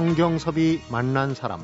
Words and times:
성경섭이 0.00 0.80
만난 0.90 1.34
사람 1.34 1.60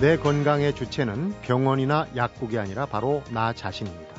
내 0.00 0.16
건강의 0.16 0.74
주체는 0.74 1.34
병원이나 1.42 2.06
약국이 2.16 2.58
아니라 2.58 2.86
바로 2.86 3.22
나 3.30 3.52
자신입니다. 3.52 4.14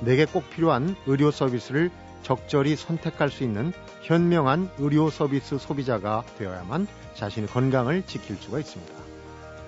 내게 0.00 0.24
꼭 0.24 0.50
필요한 0.50 0.96
의료 1.06 1.30
서비스를 1.30 1.92
적절히 2.24 2.74
선택할 2.74 3.30
수 3.30 3.44
있는 3.44 3.72
현명한 4.02 4.68
의료 4.78 5.10
서비스 5.10 5.56
소비자가 5.56 6.24
되어야만 6.38 6.88
자신의 7.14 7.48
건강을 7.50 8.02
지킬 8.06 8.34
수가 8.34 8.58
있습니다. 8.58 8.94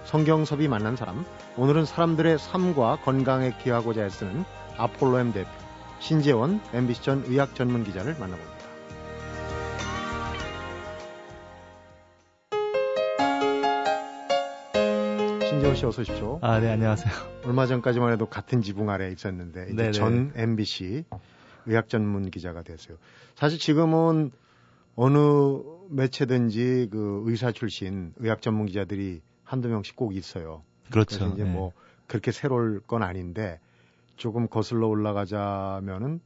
성경섭이 0.07 0.67
만난 0.67 0.97
사람, 0.97 1.25
오늘은 1.57 1.85
사람들의 1.85 2.41
삶과 2.41 3.03
건강에 3.05 3.57
기하고자 3.63 4.07
애쓰는 4.07 4.45
아폴로엠 4.77 5.35
대표 5.35 5.60
신재원 6.01 6.61
MBC 6.73 7.03
전 7.03 7.23
의학 7.27 7.55
전문 7.55 7.85
기자를 7.85 8.17
만나봅니다. 8.19 8.59
신재원 15.47 15.77
씨 15.77 15.85
어서 15.85 16.01
오십시오. 16.01 16.39
아, 16.43 16.59
네, 16.59 16.71
안녕하세요. 16.71 17.13
얼마 17.45 17.67
전까지만 17.67 18.13
해도 18.13 18.27
같은 18.27 18.63
지붕 18.63 18.89
아래에 18.89 19.13
있었는데 19.13 19.67
이제 19.67 19.75
네네. 19.77 19.93
전 19.93 20.33
MBC 20.35 21.05
의학 21.67 21.89
전문 21.89 22.31
기자가 22.31 22.63
됐어요. 22.63 22.97
사실 23.37 23.59
지금은 23.59 24.33
어느 24.97 25.19
매체든지 25.91 26.89
그 26.91 27.23
의사 27.27 27.53
출신 27.53 28.15
의학 28.17 28.41
전문 28.41 28.67
기자들이 28.67 29.21
한두 29.45 29.69
명씩 29.69 29.97
꼭 29.97 30.17
있어요. 30.17 30.63
그렇죠. 30.91 31.19
그래서 31.19 31.35
이제 31.35 31.45
네. 31.45 31.51
뭐 31.51 31.73
그렇게 32.07 32.33
새로울 32.33 32.81
건 32.81 33.03
아닌데 33.03 33.61
조금 34.21 34.49
거슬러 34.49 34.87
올라가자면은 34.87 36.21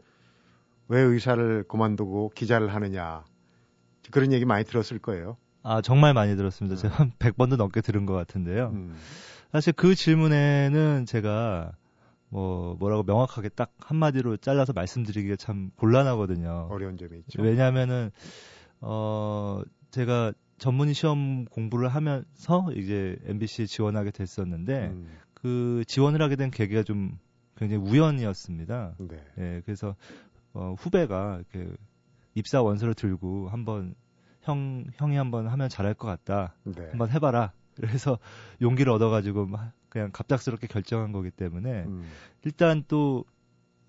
왜 0.88 1.00
의사를 1.00 1.62
그만두고 1.68 2.32
기자를 2.34 2.74
하느냐 2.74 3.24
그런 4.10 4.32
얘기 4.32 4.44
많이 4.44 4.64
들었을 4.64 4.98
거예요. 4.98 5.36
아, 5.62 5.80
정말 5.80 6.12
많이 6.12 6.36
들었습니다. 6.36 6.76
제가 6.76 6.94
한 6.96 7.12
100번도 7.18 7.56
넘게 7.56 7.80
들은 7.80 8.04
것 8.04 8.12
같은데요. 8.12 8.70
음. 8.74 8.94
사실 9.52 9.72
그 9.72 9.94
질문에는 9.94 11.06
제가 11.06 11.72
뭐 12.28 12.74
뭐라고 12.80 13.04
명확하게 13.04 13.48
딱 13.50 13.72
한마디로 13.78 14.38
잘라서 14.38 14.72
말씀드리기가 14.72 15.36
참 15.36 15.70
곤란하거든요. 15.76 16.68
어려운 16.70 16.98
점이 16.98 17.18
있죠. 17.20 17.40
왜냐하면은 17.40 18.10
어 18.80 19.62
제가 19.92 20.32
전문의 20.58 20.94
시험 20.94 21.44
공부를 21.44 21.88
하면서 21.88 22.68
이제 22.74 23.16
MBC에 23.24 23.66
지원하게 23.66 24.10
됐었는데 24.10 24.88
음. 24.88 25.08
그 25.32 25.84
지원을 25.86 26.20
하게 26.20 26.36
된 26.36 26.50
계기가 26.50 26.82
좀 26.82 27.18
굉장히 27.56 27.82
우연이었습니다. 27.88 28.94
네. 28.98 29.24
예, 29.38 29.62
그래서 29.64 29.94
어, 30.52 30.74
후배가 30.78 31.40
이렇게 31.52 31.72
입사 32.34 32.62
원서를 32.62 32.94
들고 32.94 33.48
한번 33.48 33.94
형 34.42 34.84
형이 34.94 35.16
한번 35.16 35.48
하면 35.48 35.68
잘할 35.68 35.94
것 35.94 36.06
같다. 36.06 36.54
네. 36.64 36.88
한번 36.90 37.10
해봐라. 37.10 37.52
그래서 37.76 38.18
용기를 38.60 38.92
얻어가지고 38.92 39.46
막 39.46 39.72
그냥 39.88 40.10
갑작스럽게 40.12 40.66
결정한 40.66 41.12
거기 41.12 41.30
때문에 41.30 41.84
음. 41.84 42.04
일단 42.44 42.84
또 42.88 43.24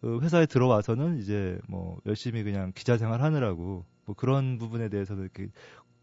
어, 0.02 0.20
회사에 0.22 0.46
들어와서는 0.46 1.18
이제 1.18 1.60
뭐 1.68 2.00
열심히 2.06 2.44
그냥 2.44 2.72
기자 2.76 2.98
생활 2.98 3.22
하느라고 3.22 3.86
뭐 4.06 4.16
그런 4.16 4.58
부분에 4.58 4.90
대해서는 4.90 5.24
이렇게 5.24 5.50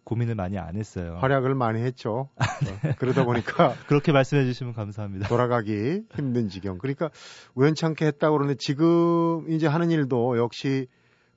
고민을 0.05 0.35
많이 0.35 0.59
안 0.59 0.77
했어요. 0.77 1.17
활약을 1.21 1.55
많이 1.55 1.81
했죠. 1.81 2.29
아, 2.37 2.45
네. 2.65 2.91
어, 2.91 2.95
그러다 2.99 3.25
보니까 3.25 3.75
그렇게 3.87 4.13
말씀해 4.13 4.45
주시면 4.45 4.73
감사합니다. 4.75 5.29
돌아가기 5.29 6.05
힘든 6.15 6.49
지경. 6.49 6.79
그러니까 6.79 7.11
우연찮게 7.55 8.07
했다고 8.07 8.37
그러는데 8.37 8.59
지금 8.59 9.51
이제 9.51 9.67
하는 9.67 9.91
일도 9.91 10.39
역시 10.39 10.89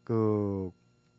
그 0.04 0.72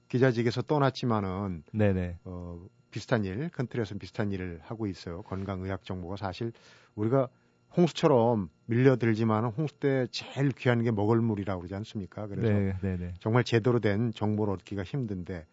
기자직에서 0.08 0.62
떠났지만은 0.62 1.62
네네. 1.72 2.18
어 2.24 2.60
비슷한 2.90 3.24
일, 3.24 3.48
큰 3.50 3.66
틀에서 3.66 3.94
비슷한 3.96 4.32
일을 4.32 4.60
하고 4.62 4.86
있어요. 4.86 5.22
건강의학 5.22 5.84
정보가 5.84 6.16
사실 6.16 6.52
우리가 6.94 7.28
홍수처럼 7.76 8.48
밀려들지만은 8.66 9.50
홍수 9.50 9.74
때 9.78 10.06
제일 10.10 10.50
귀한 10.50 10.82
게 10.82 10.90
먹을 10.90 11.20
물이라고 11.20 11.60
그러지 11.60 11.74
않습니까? 11.74 12.26
그래서 12.26 12.48
네, 12.48 12.74
네 12.80 12.96
네. 12.96 13.14
정말 13.20 13.44
제대로 13.44 13.80
된 13.80 14.12
정보를 14.12 14.54
얻기가 14.54 14.82
힘든데 14.82 15.44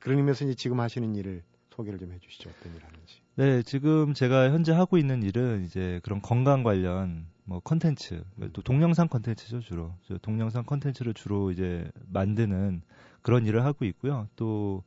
그런 0.00 0.18
의미에서 0.18 0.44
이제 0.44 0.54
지금 0.54 0.80
하시는 0.80 1.14
일을 1.14 1.42
소개를 1.80 1.98
좀 1.98 2.12
해주시죠. 2.12 2.50
어떤 2.50 2.74
일 2.74 2.84
하는지. 2.84 3.20
네, 3.36 3.62
지금 3.62 4.12
제가 4.12 4.50
현재 4.50 4.72
하고 4.72 4.98
있는 4.98 5.22
일은 5.22 5.64
이제 5.64 6.00
그런 6.02 6.20
건강 6.20 6.62
관련 6.62 7.26
뭐 7.44 7.60
컨텐츠, 7.60 8.22
또 8.52 8.62
동영상 8.62 9.08
컨텐츠죠 9.08 9.60
주로. 9.60 9.94
저 10.06 10.18
동영상 10.18 10.64
컨텐츠를 10.64 11.14
주로 11.14 11.50
이제 11.50 11.90
만드는 12.08 12.82
그런 13.22 13.46
일을 13.46 13.64
하고 13.64 13.84
있고요. 13.86 14.28
또 14.36 14.84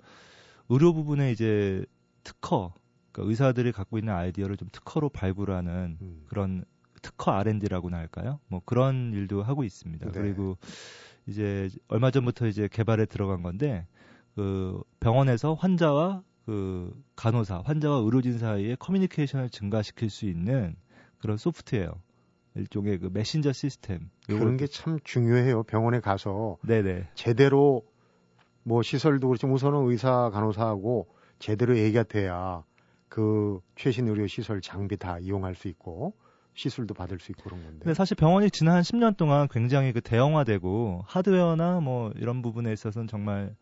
의료 0.70 0.94
부분에 0.94 1.32
이제 1.32 1.86
특허, 2.24 2.74
그러니까 3.12 3.30
의사들이 3.30 3.72
갖고 3.72 3.98
있는 3.98 4.14
아이디어를 4.14 4.58
좀 4.58 4.70
특허로 4.72 5.10
발굴하는 5.10 5.98
음. 6.02 6.24
그런 6.28 6.64
특허 7.02 7.32
R&D라고나 7.32 7.98
할까요? 7.98 8.40
뭐 8.48 8.62
그런 8.66 9.12
일도 9.14 9.44
하고 9.44 9.64
있습니다. 9.64 10.06
네. 10.06 10.12
그리고 10.12 10.58
이제 11.28 11.70
얼마 11.88 12.12
전부터 12.12 12.48
이제 12.48 12.68
개발에 12.72 13.06
들어간 13.06 13.44
건데 13.44 13.88
그 14.36 14.82
병원에서 15.00 15.54
환자와 15.54 16.24
그 16.46 16.94
간호사, 17.16 17.62
환자와 17.66 17.98
의료진 18.00 18.38
사이의 18.38 18.78
커뮤니케이션을 18.78 19.50
증가시킬 19.50 20.10
수 20.10 20.26
있는 20.26 20.76
그런 21.20 21.38
소프트웨어, 21.38 21.96
일종의 22.56 23.00
그 23.00 23.10
메신저 23.12 23.54
시스템. 23.54 24.10
그런 24.28 24.58
게 24.58 24.68
참 24.68 25.00
중요해요. 25.04 25.64
병원에 25.64 26.00
가서 26.00 26.58
네네. 26.66 27.08
제대로 27.16 27.84
뭐 28.64 28.82
시설도 28.82 29.28
그렇지만 29.28 29.54
우선은 29.56 29.90
의사 29.90 30.30
간호사하고 30.32 31.08
제대로 31.40 31.78
얘기가 31.78 32.04
돼야 32.04 32.64
그 33.10 33.60
최신 33.76 34.08
의료 34.08 34.28
시설 34.28 34.62
장비 34.62 34.98
다 34.98 35.20
이용할 35.20 35.56
수 35.56 35.68
있고 35.68 36.14
시술도 36.56 36.94
받을 36.94 37.20
수 37.20 37.32
있고 37.32 37.44
그런 37.44 37.64
건데. 37.64 37.80
근데 37.80 37.94
사실 37.94 38.16
병원이 38.16 38.52
지난 38.52 38.76
한 38.76 38.82
10년 38.84 39.18
동안 39.18 39.48
굉장히 39.50 39.92
그 39.94 40.02
대형화되고 40.02 41.04
하드웨어나 41.08 41.80
뭐 41.80 42.12
이런 42.16 42.42
부분에 42.42 42.72
있어서는 42.74 43.08
정말 43.08 43.56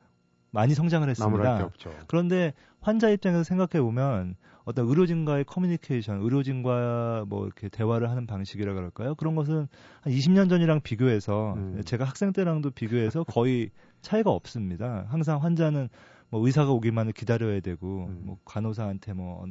많이 0.52 0.74
성장을 0.74 1.08
했습니다. 1.10 1.64
없죠. 1.66 1.92
그런데 2.08 2.54
환자 2.80 3.10
입장에서 3.10 3.44
생각해 3.44 3.82
보면 3.82 4.36
어떤 4.64 4.88
의료진과의 4.88 5.46
커뮤니케이션, 5.46 6.22
의료진과 6.22 7.26
뭐 7.28 7.46
이렇게 7.46 7.70
대화를 7.70 8.10
하는 8.10 8.28
방식이라 8.28 8.74
그럴까요? 8.74 9.16
그런 9.16 9.36
것은 9.36 9.68
한 10.02 10.14
20년 10.14 10.50
전이랑 10.50 10.82
비교해서 10.82 11.54
음. 11.56 11.82
제가 11.84 12.06
학생 12.06 12.32
때랑도 12.32 12.72
비교해서 12.72 13.24
거의 13.24 13.72
차이가 14.02 14.30
없습니다. 14.32 15.06
항상 15.08 15.42
환자는 15.42 15.90
뭐 16.30 16.46
의사가 16.46 16.72
오기만을 16.72 17.14
기다려야 17.14 17.60
되고 17.62 18.06
음. 18.10 18.22
뭐 18.24 18.38
간호사한테 18.46 19.14
뭐 19.14 19.46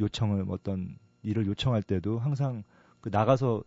요청을 0.00 0.44
뭐 0.44 0.54
어떤 0.54 0.98
일을 1.22 1.46
요청할 1.46 1.82
때도 1.82 2.18
항상 2.18 2.62
그 3.00 3.08
나가서 3.10 3.62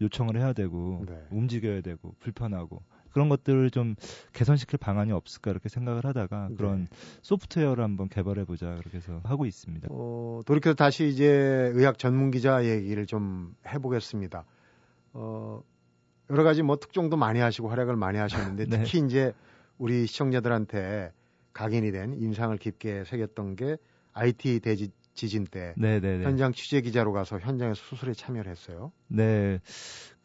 요청을 0.00 0.36
해야 0.36 0.52
되고 0.52 1.04
네. 1.06 1.26
움직여야 1.30 1.80
되고 1.80 2.14
불편하고 2.18 2.82
그런 3.14 3.28
것들을 3.28 3.70
좀 3.70 3.94
개선시킬 4.32 4.78
방안이 4.78 5.12
없을까 5.12 5.52
이렇게 5.52 5.68
생각을 5.68 6.04
하다가 6.04 6.48
네. 6.50 6.56
그런 6.56 6.88
소프트웨어를 7.22 7.82
한번 7.82 8.08
개발해 8.08 8.44
보자 8.44 8.74
그렇게 8.74 8.98
해서 8.98 9.20
하고 9.24 9.46
있습니다. 9.46 9.88
어, 9.90 10.40
돌이켜서 10.44 10.74
다시 10.74 11.06
이제 11.06 11.26
의학 11.74 11.96
전문 11.96 12.32
기자 12.32 12.64
얘기를 12.64 13.06
좀 13.06 13.54
해보겠습니다. 13.66 14.44
어, 15.12 15.62
여러 16.28 16.42
가지 16.42 16.62
뭐 16.62 16.76
특종도 16.76 17.16
많이 17.16 17.38
하시고 17.38 17.68
활약을 17.68 17.94
많이 17.96 18.18
하셨는데 18.18 18.66
네. 18.68 18.82
특히 18.82 18.98
이제 19.06 19.32
우리 19.78 20.06
시청자들한테 20.06 21.12
각인이 21.52 21.92
된 21.92 22.14
인상을 22.14 22.56
깊게 22.58 23.04
새겼던 23.04 23.54
게 23.54 23.76
IT 24.12 24.60
대지 24.60 24.90
지진 25.14 25.44
때 25.44 25.74
네네네. 25.76 26.24
현장 26.24 26.52
취재 26.52 26.80
기자로 26.80 27.12
가서 27.12 27.38
현장에서 27.38 27.80
수술에 27.80 28.12
참여를 28.12 28.50
했어요. 28.50 28.90
네. 29.06 29.60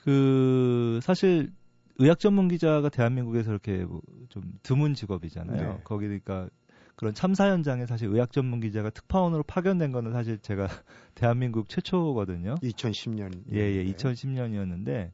그 0.03 0.99
사실 1.03 1.51
의학 1.99 2.19
전문 2.19 2.47
기자가 2.47 2.89
대한민국에서 2.89 3.51
이렇게 3.51 3.83
뭐좀 3.83 4.53
드문 4.63 4.93
직업이잖아요. 4.93 5.73
네. 5.73 5.79
거기 5.83 6.05
그러니까 6.05 6.49
그런 6.95 7.13
참사 7.13 7.49
현장에 7.49 7.85
사실 7.85 8.09
의학 8.09 8.31
전문 8.31 8.61
기자가 8.61 8.89
특파원으로 8.89 9.43
파견된 9.43 9.91
거는 9.91 10.11
사실 10.11 10.39
제가 10.39 10.67
대한민국 11.15 11.69
최초거든요. 11.69 12.55
2010년. 12.55 13.43
예, 13.53 13.59
예, 13.59 13.85
2010년이었는데 13.93 15.11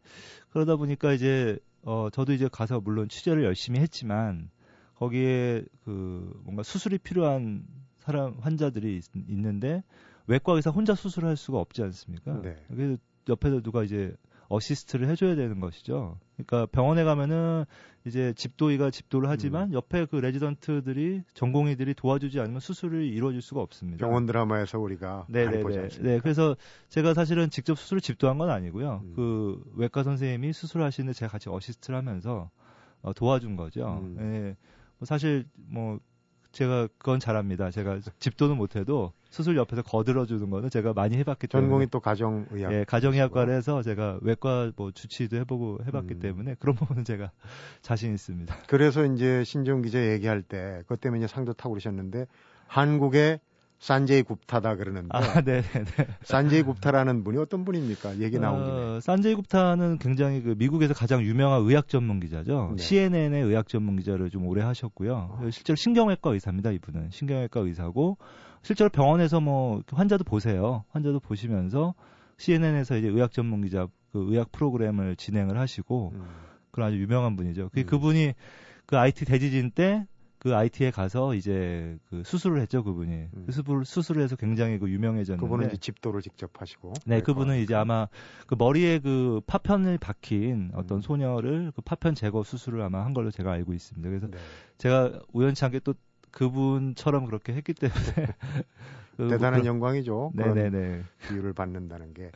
그러다 0.49 0.75
보니까 0.77 1.13
이제 1.13 1.57
어 1.81 2.09
저도 2.11 2.33
이제 2.33 2.47
가서 2.51 2.79
물론 2.79 3.09
취재를 3.09 3.43
열심히 3.43 3.79
했지만 3.79 4.49
거기에 4.95 5.63
그 5.83 6.41
뭔가 6.43 6.63
수술이 6.63 6.99
필요한 6.99 7.65
사람 7.97 8.35
환자들이 8.39 8.97
있, 8.97 9.05
있는데 9.27 9.83
외과 10.27 10.53
의사 10.53 10.69
혼자 10.69 10.95
수술을 10.95 11.29
할 11.29 11.37
수가 11.37 11.59
없지 11.59 11.81
않습니까? 11.83 12.41
네. 12.41 12.55
그래서 12.67 12.97
옆에서 13.27 13.61
누가 13.61 13.83
이제 13.83 14.15
어시스트를 14.49 15.07
해줘야 15.09 15.35
되는 15.35 15.59
것이죠. 15.59 16.17
그러니까 16.35 16.65
병원에 16.71 17.03
가면은 17.03 17.65
이제 18.05 18.33
집도의가 18.33 18.91
집도를 18.91 19.29
하지만 19.29 19.73
옆에 19.73 20.05
그 20.05 20.17
레지던트들이 20.17 21.23
전공의들이 21.33 21.95
도와주지 21.95 22.39
않으면 22.39 22.59
수술을 22.59 23.03
이루어질 23.03 23.41
수가 23.41 23.61
없습니다. 23.61 24.05
병원 24.05 24.25
드라마에서 24.27 24.77
우리가 24.79 25.25
많이 25.27 25.61
보지 25.63 25.77
네네네. 25.77 25.83
않습니까? 25.83 26.09
네, 26.09 26.19
그래서 26.19 26.55
제가 26.89 27.13
사실은 27.15 27.49
직접 27.49 27.77
수술을 27.77 28.01
집도한 28.01 28.37
건 28.37 28.51
아니고요. 28.51 29.01
음. 29.03 29.13
그 29.15 29.63
외과 29.75 30.03
선생님이 30.03 30.53
수술하시는데 30.53 31.13
제가 31.13 31.31
같이 31.31 31.49
어시스트를 31.49 31.97
하면서 31.97 32.51
어, 33.01 33.13
도와준 33.13 33.55
거죠. 33.55 34.01
음. 34.03 34.17
예. 34.19 34.55
뭐 34.97 35.05
사실 35.05 35.45
뭐 35.55 35.99
제가 36.51 36.87
그건 36.97 37.19
잘합니다. 37.19 37.71
제가 37.71 37.99
집도는 38.19 38.55
못해도 38.57 39.13
수술 39.35 39.57
옆에서 39.57 39.81
거들어 39.81 40.25
주는 40.25 40.49
거는 40.49 40.69
제가 40.69 40.93
많이 40.93 41.17
해봤기 41.17 41.47
때문에 41.47 41.67
전공이 41.67 41.87
또 41.87 41.99
가정의학. 41.99 42.71
예, 42.71 42.85
가정의학과를 42.87 43.53
해서 43.53 43.81
제가 43.81 44.17
외과 44.21 44.71
뭐 44.77 44.91
주치도 44.91 45.35
해보고 45.35 45.79
해봤기 45.85 46.13
음. 46.13 46.19
때문에 46.21 46.55
그런 46.57 46.73
부분은 46.73 47.03
제가 47.03 47.31
자신 47.83 48.13
있습니다. 48.13 48.55
그래서 48.69 49.05
이제 49.05 49.43
신종 49.43 49.81
기자 49.81 50.09
얘기할 50.09 50.41
때 50.41 50.77
그것 50.83 51.01
때문에 51.01 51.19
이제 51.19 51.27
상도 51.27 51.51
타고 51.51 51.71
그러셨는데 51.71 52.27
한국의 52.67 53.41
산제이 53.79 54.23
굽타다 54.23 54.77
그러는데 54.77 55.09
아, 55.11 55.19
네, 55.43 55.61
네, 55.61 55.83
네. 55.83 56.07
산제이 56.23 56.63
굽타라는 56.63 57.25
분이 57.25 57.37
어떤 57.37 57.65
분입니까? 57.65 58.19
얘기 58.19 58.39
나온 58.39 58.63
김에. 58.63 58.77
어, 58.77 58.99
산제이 59.01 59.35
굽타는 59.35 59.97
굉장히 59.99 60.41
그 60.43 60.55
미국에서 60.57 60.93
가장 60.93 61.21
유명한 61.23 61.61
의학 61.63 61.89
전문 61.89 62.21
기자죠. 62.21 62.75
네. 62.77 62.81
CNN의 62.81 63.43
의학 63.43 63.67
전문 63.67 63.97
기자를 63.97 64.29
좀 64.29 64.47
오래 64.47 64.61
하셨고요. 64.61 65.13
어. 65.13 65.49
실제로 65.51 65.75
신경외과 65.75 66.31
의사입니다. 66.31 66.71
이분은 66.71 67.09
신경외과 67.11 67.59
의사고 67.59 68.17
실제로 68.65 68.89
병원에서 68.89 69.39
뭐 69.39 69.83
환자도 69.91 70.23
보세요. 70.23 70.85
환자도 70.89 71.19
보시면서 71.19 71.93
CNN에서 72.37 72.97
이제 72.97 73.07
의학 73.07 73.31
전문 73.31 73.61
기자 73.61 73.87
그 74.11 74.25
의학 74.31 74.51
프로그램을 74.51 75.17
진행을 75.17 75.59
하시고 75.59 76.13
음. 76.15 76.25
그런 76.71 76.87
아주 76.87 76.99
유명한 76.99 77.35
분이죠. 77.35 77.69
그 77.71 77.81
음. 77.81 77.85
그분이 77.85 78.33
그 78.87 78.97
IT 78.97 79.25
대지진 79.25 79.69
때 79.69 80.07
그 80.45 80.55
IT에 80.55 80.91
가서 80.91 81.33
이제 81.33 81.97
그 82.07 82.21
수술을 82.23 82.61
했죠 82.61 82.83
그분이 82.83 83.11
음. 83.11 83.43
그 83.47 83.51
수술 83.51 83.83
수술을 83.83 84.21
해서 84.21 84.35
굉장히 84.35 84.77
그 84.77 84.87
유명해졌는데 84.91 85.43
그분은 85.43 85.69
이제 85.69 85.77
집도를 85.77 86.21
직접 86.21 86.51
하시고 86.61 86.93
네 87.07 87.19
그분은 87.21 87.57
이제 87.57 87.73
아마 87.73 88.07
그 88.45 88.53
머리에 88.55 88.99
그 88.99 89.41
파편을 89.47 89.97
박힌 89.97 90.69
어떤 90.75 90.99
음. 90.99 91.01
소녀를 91.01 91.71
그 91.75 91.81
파편 91.81 92.13
제거 92.13 92.43
수술을 92.43 92.83
아마 92.83 93.03
한 93.03 93.15
걸로 93.15 93.31
제가 93.31 93.53
알고 93.53 93.73
있습니다 93.73 94.07
그래서 94.07 94.27
네. 94.27 94.37
제가 94.77 95.19
우연치 95.33 95.65
않게 95.65 95.79
또 95.79 95.95
그분처럼 96.35 97.25
그렇게 97.25 97.53
했기 97.53 97.73
때문에 97.73 97.97
그 99.17 99.29
대단한 99.29 99.61
그 99.61 99.67
영광이죠. 99.67 100.33
네네네. 100.35 101.03
기회를 101.27 101.53
받는다는 101.53 102.13
게. 102.13 102.31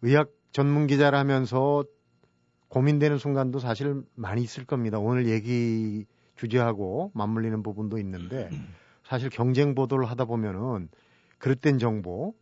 의학 0.00 0.30
전문 0.50 0.86
기자라면서 0.86 1.84
고민되는 2.68 3.18
순간도 3.18 3.58
사실 3.58 4.02
많이 4.14 4.42
있을 4.42 4.64
겁니다. 4.64 4.98
오늘 4.98 5.28
얘기 5.28 6.06
규제하고 6.38 7.12
맞물리는 7.14 7.62
부분도 7.62 7.98
있는데 7.98 8.48
사실 9.04 9.28
경쟁 9.28 9.74
보도를 9.74 10.06
하다 10.06 10.24
보면은 10.24 10.88
그릇된 11.36 11.78
정보 11.78 12.34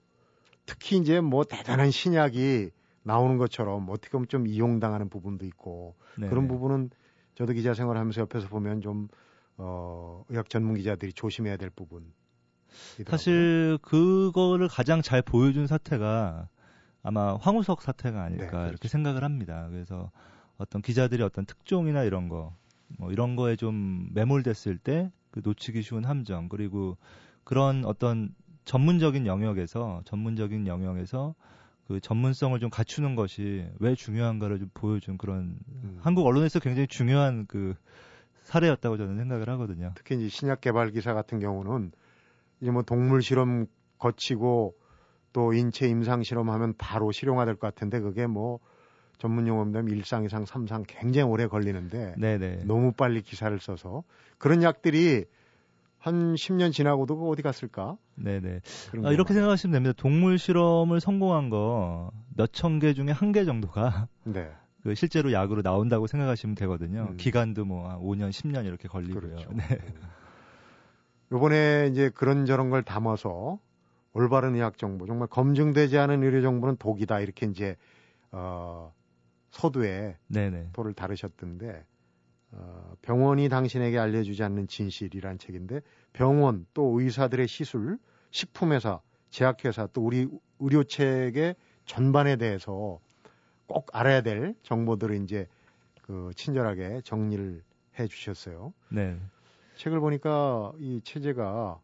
특히 0.66 0.98
이제 0.98 1.20
뭐 1.20 1.42
대단한 1.42 1.90
신약이 1.90 2.70
나오는 3.02 3.38
것처럼 3.38 3.88
어떻게 3.90 4.12
보면 4.12 4.28
좀 4.28 4.46
이용당하는 4.46 5.08
부분도 5.08 5.46
있고 5.46 5.96
네. 6.16 6.28
그런 6.28 6.46
부분은 6.46 6.90
저도 7.34 7.54
기자 7.54 7.74
생활하면서 7.74 8.20
옆에서 8.20 8.48
보면 8.48 8.82
좀 8.82 9.08
어, 9.60 10.24
의학 10.28 10.48
전문 10.48 10.76
기자들이 10.76 11.12
조심해야 11.12 11.56
될 11.56 11.70
부분. 11.70 12.12
사실 13.06 13.78
그거를 13.82 14.68
가장 14.68 15.02
잘 15.02 15.22
보여준 15.22 15.66
사태가 15.66 16.48
아마 17.02 17.36
황우석 17.36 17.82
사태가 17.82 18.22
아닐까 18.22 18.44
네, 18.44 18.50
그렇죠. 18.50 18.68
이렇게 18.70 18.88
생각을 18.88 19.24
합니다. 19.24 19.68
그래서 19.70 20.10
어떤 20.56 20.82
기자들이 20.82 21.22
어떤 21.22 21.44
특종이나 21.46 22.04
이런 22.04 22.28
거 22.28 22.54
뭐 22.98 23.12
이런 23.12 23.36
거에 23.36 23.56
좀 23.56 24.08
매몰됐을 24.12 24.78
때 24.78 25.10
그 25.30 25.40
놓치기 25.44 25.82
쉬운 25.82 26.04
함정 26.04 26.48
그리고 26.48 26.96
그런 27.44 27.84
어떤 27.84 28.34
전문적인 28.64 29.26
영역에서 29.26 30.02
전문적인 30.04 30.66
영역에서 30.66 31.34
그 31.86 32.00
전문성을 32.00 32.58
좀 32.60 32.70
갖추는 32.70 33.14
것이 33.14 33.66
왜 33.78 33.94
중요한가를 33.94 34.58
좀 34.58 34.70
보여준 34.74 35.18
그런 35.18 35.56
음. 35.68 35.98
한국 36.02 36.26
언론에서 36.26 36.60
굉장히 36.60 36.86
중요한 36.88 37.46
그 37.46 37.74
사례였다고 38.50 38.96
저는 38.96 39.16
생각을 39.16 39.48
하거든요. 39.50 39.92
특히 39.94 40.16
이제 40.16 40.28
신약 40.28 40.60
개발 40.60 40.90
기사 40.90 41.14
같은 41.14 41.38
경우는 41.38 41.92
이제 42.60 42.70
뭐 42.70 42.82
동물 42.82 43.22
실험 43.22 43.66
거치고 43.98 44.74
또 45.32 45.52
인체 45.52 45.86
임상 45.88 46.22
실험하면 46.24 46.74
바로 46.76 47.12
실용화 47.12 47.44
될 47.44 47.54
것 47.54 47.60
같은데 47.72 48.00
그게 48.00 48.26
뭐 48.26 48.58
전문 49.18 49.46
용어입니다. 49.46 49.80
일상 49.94 50.24
이상 50.24 50.44
삼상 50.46 50.82
굉장히 50.88 51.30
오래 51.30 51.46
걸리는데 51.46 52.14
네네. 52.18 52.64
너무 52.64 52.92
빨리 52.92 53.22
기사를 53.22 53.56
써서 53.60 54.02
그런 54.38 54.62
약들이 54.62 55.26
한 55.98 56.34
10년 56.34 56.72
지나고도 56.72 57.28
어디 57.28 57.42
갔을까? 57.42 57.98
네네. 58.16 58.60
아, 59.04 59.12
이렇게 59.12 59.34
생각하시면 59.34 59.72
됩니다. 59.74 59.94
동물 59.96 60.38
실험을 60.38 60.98
성공한 61.00 61.50
거 61.50 62.10
몇 62.36 62.52
천 62.52 62.78
개 62.80 62.94
중에 62.94 63.10
한 63.10 63.32
개 63.32 63.44
정도가 63.44 64.08
네. 64.24 64.48
그 64.82 64.94
실제로 64.94 65.32
약으로 65.32 65.62
나온다고 65.62 66.06
생각하시면 66.06 66.54
되거든요. 66.56 67.08
음. 67.10 67.16
기간도 67.16 67.64
뭐 67.64 67.98
5년, 68.00 68.30
10년 68.30 68.66
이렇게 68.66 68.88
걸리고요. 68.88 69.20
그렇죠. 69.20 69.50
네. 69.52 69.78
요번에 71.32 71.88
이제 71.90 72.10
그런 72.10 72.46
저런 72.46 72.70
걸 72.70 72.82
담아서 72.82 73.58
올바른 74.12 74.54
의학 74.54 74.78
정보, 74.78 75.06
정말 75.06 75.28
검증되지 75.28 75.98
않은 75.98 76.22
의료 76.22 76.42
정보는 76.42 76.76
독이다 76.76 77.20
이렇게 77.20 77.46
이제 77.46 77.76
어 78.32 78.92
서두에 79.50 80.16
네네. 80.28 80.70
도를 80.72 80.94
다루셨던데 80.94 81.84
어, 82.52 82.94
병원이 83.02 83.48
당신에게 83.48 83.98
알려주지 83.98 84.42
않는 84.42 84.66
진실이란 84.66 85.38
책인데 85.38 85.80
병원 86.12 86.66
또 86.74 87.00
의사들의 87.00 87.46
시술, 87.46 87.98
식품회사, 88.30 89.00
제약회사 89.30 89.88
또 89.92 90.04
우리 90.04 90.28
의료체계 90.58 91.54
전반에 91.84 92.36
대해서 92.36 92.98
꼭 93.70 93.88
알아야 93.92 94.20
될 94.20 94.54
정보들을 94.64 95.22
이제 95.22 95.46
그 96.02 96.32
친절하게 96.34 97.02
정리를 97.04 97.62
해 97.98 98.06
주셨어요. 98.08 98.72
네. 98.88 99.16
책을 99.76 100.00
보니까 100.00 100.72
이 100.80 101.00
체제가 101.04 101.78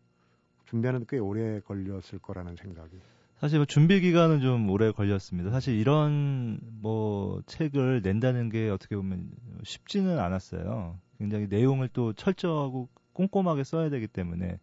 준비하는 0.66 1.00
데꽤 1.00 1.18
오래 1.18 1.60
걸렸을 1.60 2.18
거라는 2.20 2.56
생각이 2.56 2.98
사실 3.38 3.58
뭐 3.58 3.66
준비 3.66 4.00
기간은 4.00 4.40
좀 4.40 4.68
오래 4.68 4.90
걸렸습니다. 4.90 5.50
사실 5.50 5.76
이런 5.76 6.58
뭐 6.80 7.40
책을 7.46 8.02
낸다는 8.02 8.48
게 8.48 8.68
어떻게 8.68 8.96
보면 8.96 9.30
쉽지는 9.62 10.18
않았어요. 10.18 10.98
굉장히 11.18 11.46
내용을 11.46 11.88
또 11.92 12.12
철저하고 12.12 12.88
꼼꼼하게 13.12 13.62
써야 13.62 13.90
되기 13.90 14.08
때문에 14.08 14.58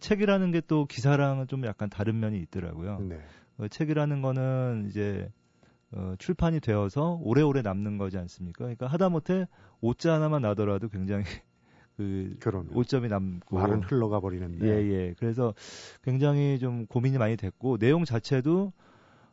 책이라는 0.00 0.52
게 0.52 0.62
또 0.66 0.86
기사랑은 0.86 1.48
좀 1.48 1.66
약간 1.66 1.90
다른 1.90 2.18
면이 2.18 2.38
있더라고요. 2.40 3.00
네. 3.00 3.20
어, 3.58 3.68
책이라는 3.68 4.22
거는 4.22 4.86
이제 4.88 5.30
어, 5.92 6.14
출판이 6.18 6.60
되어서 6.60 7.18
오래오래 7.22 7.62
남는 7.62 7.98
거지 7.98 8.18
않습니까? 8.18 8.64
그러니까 8.64 8.86
하다못해 8.86 9.46
옷자 9.80 10.14
하나만 10.14 10.42
나더라도 10.42 10.88
굉장히 10.88 11.24
그 11.96 12.36
그러면. 12.40 12.74
오점이 12.74 13.08
남고 13.08 13.56
말은 13.56 13.82
흘러가 13.82 14.20
버리는데 14.20 14.66
예 14.66 14.90
예. 14.90 15.14
그래서 15.18 15.54
굉장히 16.02 16.58
좀 16.58 16.86
고민이 16.86 17.18
많이 17.18 17.36
됐고 17.36 17.76
내용 17.76 18.04
자체도 18.04 18.72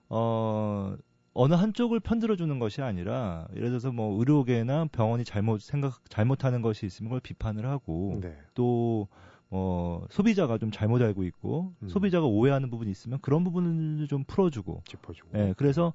어 0.10 0.96
어느 1.34 1.54
한쪽을 1.54 2.02
편들어 2.02 2.36
주는 2.36 2.60
것이 2.60 2.82
아니라 2.82 3.48
예를 3.56 3.70
들어서 3.70 3.94
뭐 3.94 4.20
의료계나 4.20 4.88
병원이 4.92 5.24
잘못 5.24 5.62
생각 5.62 6.02
잘못하는 6.10 6.62
것이 6.62 6.86
있으면 6.86 7.10
그걸 7.10 7.22
비판을 7.22 7.66
하고 7.66 8.20
네. 8.22 8.36
또 8.56 9.08
어, 9.52 10.06
소비자가 10.10 10.58
좀 10.58 10.72
잘못 10.72 11.02
알고 11.02 11.24
있고 11.24 11.74
음. 11.82 11.90
소비자가 11.90 12.28
오해하는 12.28 12.70
부분이 12.70 12.92
있으면 12.92 13.20
그런 13.22 13.44
부분을 13.44 14.08
좀 14.08 14.24
풀어주고 14.26 14.84
짚어주고. 14.88 15.38
예, 15.38 15.54
그래서 15.58 15.94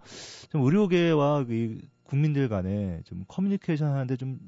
좀 0.50 0.62
의료계와 0.62 1.46
이 1.48 1.80
국민들 2.02 2.48
간에 2.48 3.00
좀 3.04 3.24
커뮤니케이션 3.28 3.92
하는데 3.92 4.16
좀 4.16 4.38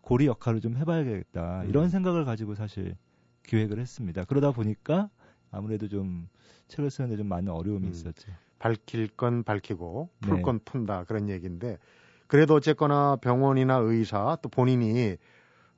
고리 0.00 0.26
역할을 0.26 0.60
좀 0.60 0.76
해봐야겠다 0.76 1.62
음. 1.62 1.68
이런 1.68 1.88
생각을 1.88 2.24
가지고 2.24 2.54
사실 2.54 2.96
기획을 3.44 3.80
했습니다. 3.80 4.24
그러다 4.24 4.52
보니까 4.52 5.10
아무래도 5.50 5.88
좀 5.88 6.28
책을 6.68 6.90
쓰는데 6.90 7.16
좀 7.16 7.26
많은 7.26 7.52
어려움이 7.52 7.86
음. 7.86 7.90
있었죠. 7.90 8.30
밝힐 8.58 9.08
건 9.08 9.42
밝히고 9.42 10.08
풀건 10.20 10.58
네. 10.58 10.64
푼다 10.64 11.04
그런 11.04 11.28
얘기인데 11.28 11.78
그래도 12.26 12.54
어쨌거나 12.54 13.16
병원이나 13.16 13.76
의사 13.76 14.38
또 14.40 14.48
본인이 14.48 15.16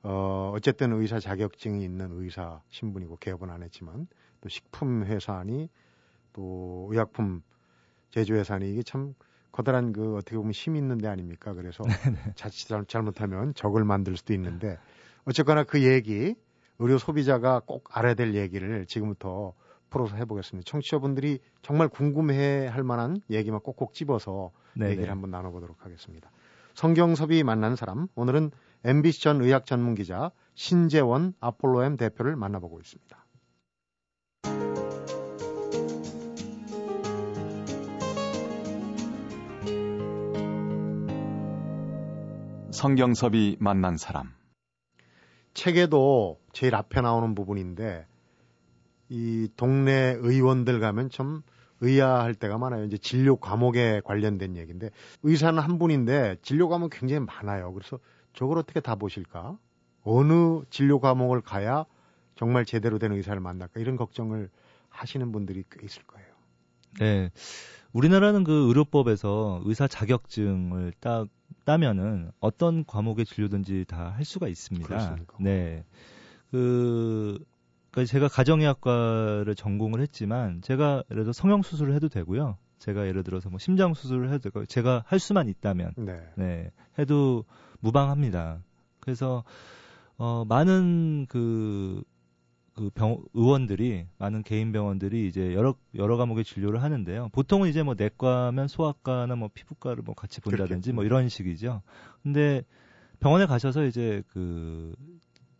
어 0.03 0.53
어쨌든 0.55 0.93
의사 0.93 1.19
자격증이 1.19 1.83
있는 1.83 2.09
의사 2.11 2.61
신분이고 2.69 3.17
개업은 3.17 3.49
안 3.49 3.63
했지만 3.63 4.07
또 4.41 4.49
식품 4.49 5.03
회사니 5.03 5.69
또 6.33 6.87
의약품 6.91 7.41
제조 8.11 8.35
회사니 8.35 8.71
이게 8.71 8.83
참 8.83 9.13
커다란 9.51 9.91
그 9.91 10.15
어떻게 10.15 10.37
보면 10.37 10.51
힘이 10.51 10.79
있는 10.79 10.97
데 10.97 11.07
아닙니까? 11.07 11.53
그래서 11.53 11.83
네, 11.83 11.89
네. 12.11 12.33
자칫 12.35 12.69
잘못하면 12.87 13.53
적을 13.55 13.83
만들 13.83 14.15
수도 14.15 14.33
있는데 14.33 14.77
어쨌거나 15.25 15.63
그 15.63 15.83
얘기 15.83 16.35
의료 16.79 16.97
소비자가 16.97 17.61
꼭 17.65 17.89
알아야 17.95 18.13
될 18.13 18.35
얘기를 18.35 18.85
지금부터 18.85 19.53
풀어서 19.89 20.15
해보겠습니다. 20.15 20.69
청취자분들이 20.69 21.39
정말 21.61 21.89
궁금해 21.89 22.67
할 22.67 22.83
만한 22.83 23.21
얘기만 23.29 23.59
꼭꼭 23.61 23.93
집어서 23.93 24.51
네네. 24.75 24.91
얘기를 24.91 25.11
한번 25.11 25.31
나눠보도록 25.31 25.83
하겠습니다. 25.83 26.31
성경섭이 26.75 27.43
만난 27.43 27.75
사람 27.75 28.07
오늘은 28.15 28.51
MBC 28.83 29.21
전 29.21 29.41
의학 29.41 29.65
전문 29.65 29.95
기자 29.95 30.31
신재원 30.55 31.33
아폴로엠 31.39 31.97
대표를 31.97 32.35
만나보고 32.35 32.79
있습니다. 32.79 33.25
성경섭이 42.71 43.57
만난 43.59 43.97
사람. 43.97 44.31
책에도 45.53 46.39
제일 46.53 46.75
앞에 46.75 47.01
나오는 47.01 47.35
부분인데 47.35 48.07
이 49.09 49.49
동네 49.57 50.15
의원들 50.17 50.79
가면 50.79 51.09
좀 51.09 51.41
의아할 51.81 52.35
때가 52.35 52.57
많아요. 52.57 52.85
이제 52.85 52.97
진료 52.97 53.35
과목에 53.35 54.01
관련된 54.05 54.55
얘기인데 54.55 54.91
의사는 55.23 55.61
한 55.61 55.77
분인데 55.77 56.37
진료 56.41 56.69
과목 56.69 56.91
굉장히 56.91 57.25
많아요. 57.25 57.73
그래서 57.73 57.99
저걸 58.33 58.57
어떻게 58.57 58.79
다 58.79 58.95
보실까? 58.95 59.57
어느 60.03 60.61
진료 60.69 60.99
과목을 60.99 61.41
가야 61.41 61.85
정말 62.35 62.65
제대로 62.65 62.99
된 62.99 63.11
의사를 63.11 63.39
만날까? 63.39 63.79
이런 63.79 63.95
걱정을 63.97 64.49
하시는 64.89 65.31
분들이 65.31 65.63
꽤 65.69 65.85
있을 65.85 66.03
거예요. 66.03 66.27
네. 66.99 67.29
우리나라는 67.91 68.43
그 68.43 68.67
의료법에서 68.69 69.61
의사 69.65 69.87
자격증을 69.87 70.93
딱 70.99 71.27
따면은 71.65 72.31
어떤 72.39 72.85
과목의 72.85 73.25
진료든지 73.25 73.85
다 73.87 74.11
할 74.11 74.25
수가 74.25 74.47
있습니다. 74.47 74.87
그렇습니까? 74.87 75.37
네. 75.39 75.83
그 76.51 77.37
그러니까 77.91 78.11
제가 78.11 78.27
가정의학과를 78.27 79.55
전공을 79.55 80.01
했지만 80.01 80.61
제가 80.61 81.03
예를 81.11 81.23
들어 81.23 81.33
성형 81.33 81.61
수술을 81.63 81.93
해도 81.93 82.07
되고요. 82.09 82.57
제가 82.79 83.07
예를 83.07 83.23
들어서 83.23 83.49
뭐 83.49 83.59
심장 83.59 83.93
수술을 83.93 84.29
해도 84.29 84.49
되고 84.49 84.65
제가 84.65 85.03
할 85.05 85.19
수만 85.19 85.47
있다면 85.47 85.93
네. 85.97 86.19
네, 86.35 86.71
해도 86.97 87.45
무방합니다. 87.81 88.63
그래서 88.99 89.43
어 90.17 90.43
많은 90.47 91.25
그, 91.29 92.03
그 92.73 92.89
병, 92.89 93.21
의원들이 93.33 94.07
많은 94.17 94.43
개인 94.43 94.71
병원들이 94.71 95.27
이제 95.27 95.53
여러 95.53 95.75
여러 95.95 96.17
과목의 96.17 96.43
진료를 96.43 96.81
하는데요. 96.81 97.29
보통은 97.29 97.69
이제 97.69 97.83
뭐 97.83 97.95
내과면 97.97 98.67
소아과나 98.67 99.35
뭐 99.35 99.49
피부과를 99.53 100.03
뭐 100.03 100.15
같이 100.15 100.41
본다든지 100.41 100.93
뭐 100.93 101.03
이런 101.03 101.29
식이죠. 101.29 101.81
근데 102.23 102.63
병원에 103.19 103.45
가셔서 103.45 103.85
이제 103.85 104.23
그 104.29 104.93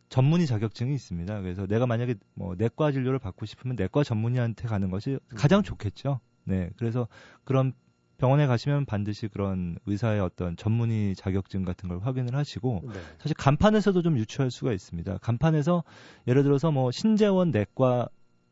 전문의 0.10 0.48
자격증이 0.48 0.94
있습니다. 0.94 1.42
그래서 1.42 1.68
내가 1.68 1.86
만약에 1.86 2.16
뭐 2.34 2.56
내과 2.58 2.92
진료를 2.92 3.20
받고 3.20 3.46
싶으면 3.46 3.76
내과 3.76 4.04
전문의한테 4.04 4.68
가는 4.68 4.90
것이 4.90 5.20
가장 5.36 5.64
좋겠죠. 5.64 6.20
네. 6.50 6.70
그래서 6.78 7.08
그런 7.44 7.74
병원에 8.18 8.48
가시면 8.48 8.86
반드시 8.86 9.28
그런 9.28 9.78
의사의 9.86 10.20
어떤 10.20 10.58
전문의 10.58 11.16
자격증 11.16 11.64
같은 11.64 11.88
걸 11.88 12.00
확인을 12.00 12.36
하시고 12.36 12.82
네. 12.86 13.00
사실 13.18 13.36
간판에서도 13.38 14.02
좀 14.02 14.18
유추할 14.18 14.52
수가 14.52 14.74
있습니다. 14.74 15.20
간판에서 15.20 15.84
예를 16.28 16.44
들어서 16.44 16.72
뭐 16.72 16.92
신재원 16.92 17.52
내과 17.52 18.10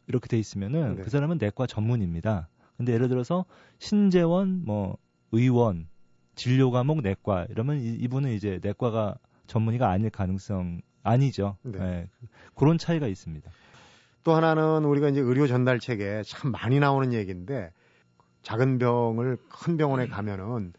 이렇게 0.08 0.28
돼 0.28 0.40
있으면은 0.40 0.96
네. 0.96 1.04
그 1.04 1.10
사람은 1.10 1.38
내과 1.38 1.68
전문입니다. 1.68 2.48
근데 2.78 2.94
예를 2.94 3.10
들어서 3.10 3.46
신재원 3.80 4.64
뭐 4.64 4.98
의원 5.32 5.88
진료 6.36 6.72
과목 6.72 7.02
내과 7.02 7.48
이러면 7.50 7.82
이, 7.82 7.94
이분은 7.96 8.32
이제 8.32 8.60
내과가 8.62 9.18
전문의가 9.48 9.90
아닐 9.90 10.10
가능성 10.10 10.82
아니죠. 11.04 11.58
네. 11.64 11.78
네. 11.80 12.10
그런 12.56 12.78
차이가 12.78 13.08
있습니다. 13.08 13.50
또 14.24 14.34
하나는 14.34 14.86
우리가 14.86 15.10
이제 15.10 15.20
의료 15.20 15.48
전달 15.48 15.80
책에 15.80 16.22
참 16.24 16.52
많이 16.52 16.80
나오는 16.80 17.14
얘기인데 17.14 17.72
작은 18.48 18.78
병을 18.78 19.38
큰 19.50 19.76
병원에 19.76 20.08
가면은 20.08 20.72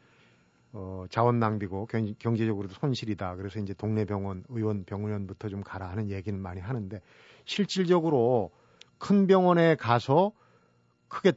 어, 0.73 1.05
자원 1.11 1.39
낭비고 1.39 1.85
경, 1.85 2.15
경제적으로도 2.19 2.73
손실이다. 2.73 3.37
그래서 3.37 3.61
이제 3.61 3.75
동네 3.75 4.07
병원, 4.07 4.43
의원, 4.49 4.85
병원부터 4.85 5.51
좀 5.51 5.63
가라 5.63 5.91
하는 5.91 6.09
얘기는 6.09 6.41
많이 6.41 6.63
하는데 6.63 6.99
실질적으로 7.45 8.53
큰 8.97 9.27
병원에 9.27 9.75
가서 9.75 10.33
크게 11.09 11.33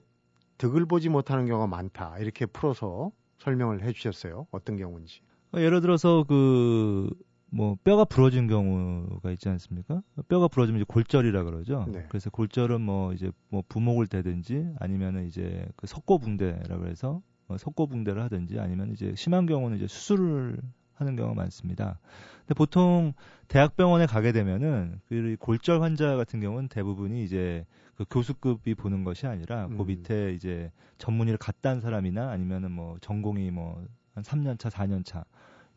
득을 0.57 0.85
보지 0.85 1.09
못하는 1.09 1.47
경우가 1.47 1.67
많다. 1.67 2.17
이렇게 2.19 2.45
풀어서 2.45 3.11
설명을 3.39 3.83
해 3.83 3.91
주셨어요. 3.91 4.47
어떤 4.51 4.77
경우인지. 4.77 5.19
예를 5.55 5.81
들어서 5.81 6.23
그 6.23 7.09
뭐 7.51 7.77
뼈가 7.83 8.05
부러진 8.05 8.47
경우가 8.47 9.31
있지 9.31 9.49
않습니까? 9.49 10.01
뼈가 10.27 10.47
부러지면 10.47 10.81
이제 10.81 10.85
골절이라 10.87 11.43
그러죠. 11.43 11.85
네. 11.91 12.05
그래서 12.09 12.29
골절은 12.29 12.81
뭐 12.81 13.13
이제 13.13 13.31
뭐 13.49 13.61
부목을 13.67 14.07
대든지 14.07 14.73
아니면은 14.79 15.27
이제 15.27 15.67
그 15.75 15.85
석고붕대라 15.85 16.77
그래서 16.77 17.21
어, 17.47 17.57
석고붕대를 17.57 18.21
하든지 18.23 18.59
아니면 18.59 18.91
이제 18.91 19.13
심한 19.15 19.45
경우는 19.45 19.77
이제 19.77 19.87
수술을 19.87 20.61
하는 20.93 21.15
경우가 21.15 21.35
많습니다. 21.35 21.99
근데 22.41 22.53
보통 22.53 23.13
대학병원에 23.47 24.05
가게 24.05 24.31
되면은 24.31 25.01
그 25.07 25.35
골절 25.39 25.81
환자 25.81 26.15
같은 26.15 26.39
경우는 26.39 26.69
대부분이 26.69 27.23
이제 27.23 27.65
그 27.95 28.05
교수급이 28.09 28.75
보는 28.75 29.03
것이 29.03 29.27
아니라 29.27 29.67
그 29.67 29.81
음. 29.81 29.87
밑에 29.87 30.33
이제 30.33 30.71
전문의를 30.99 31.37
갔다 31.37 31.69
한 31.69 31.81
사람이나 31.81 32.29
아니면은 32.29 32.71
뭐 32.71 32.97
전공이 33.01 33.51
뭐 33.51 33.83
한 34.13 34.23
3년 34.23 34.59
차, 34.59 34.69
4년 34.69 35.05
차. 35.05 35.23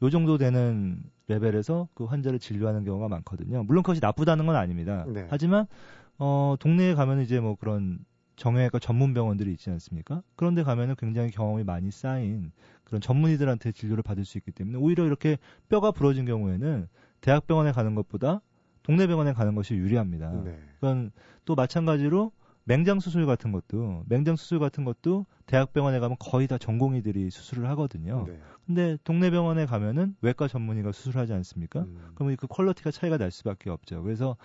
요 0.03 0.11
정도 0.11 0.39
되는 0.39 1.03
레벨에서 1.29 1.89
그 1.95 2.05
환자를 2.05 2.39
진료하는 2.39 2.85
경우가 2.85 3.09
많거든요. 3.09 3.63
물론 3.63 3.83
그것이 3.83 4.01
나쁘다는 4.01 4.47
건 4.47 4.57
아닙니다. 4.57 5.05
네. 5.09 5.27
하지만 5.31 5.67
어 6.19 6.57
동네에 6.61 6.95
가면 6.95 7.21
이제 7.21 7.41
뭐 7.41 7.57
그런 7.57 7.99
정형외과 8.37 8.79
전문 8.79 9.15
병원들이 9.15 9.53
있지 9.53 9.71
않습니까? 9.71 10.23
그런데 10.37 10.63
가면은 10.63 10.97
굉장히 10.99 11.31
경험이 11.31 11.65
많이 11.65 11.91
쌓인 11.91 12.53
그런 12.85 13.01
전문의들한테 13.01 13.73
진료를 13.73 14.03
받을 14.03 14.25
수 14.25 14.39
있기 14.39 14.51
때문에 14.51 14.79
오히려 14.79 15.07
이렇게 15.07 15.39
뼈가 15.69 15.91
부러진 15.93 16.25
경우에는 16.25 16.89
대학병원에 17.21 17.73
가는 17.73 17.95
것보다 17.95 18.41
동네 18.83 19.07
병원에 19.07 19.33
가는 19.33 19.55
것이 19.55 19.75
유리합니다. 19.75 20.43
네. 20.45 20.59
그건 20.75 21.11
또 21.45 21.55
마찬가지로 21.55 22.33
맹장 22.65 23.01
수술 23.01 23.27
같은 23.27 23.53
것도 23.53 24.05
맹장 24.09 24.37
수술 24.37 24.59
같은 24.59 24.85
것도 24.85 25.27
대학병원에 25.47 25.99
가면 26.01 26.17
거의 26.19 26.47
다 26.47 26.57
전공의들이 26.59 27.31
수술을 27.31 27.69
하거든요. 27.71 28.25
네. 28.27 28.39
근데 28.67 28.97
동네 29.05 29.31
병원에 29.31 29.67
가면은 29.67 30.17
외과 30.23 30.49
전문의가 30.49 30.93
수술하지 30.93 31.33
않습니까? 31.35 31.81
음. 31.81 32.13
그러면 32.15 32.37
그 32.37 32.47
quality가 32.47 32.91
차이가 32.91 33.19
날 33.19 33.31
수밖에 33.31 33.69
없죠. 33.69 34.03
그래서 34.03 34.37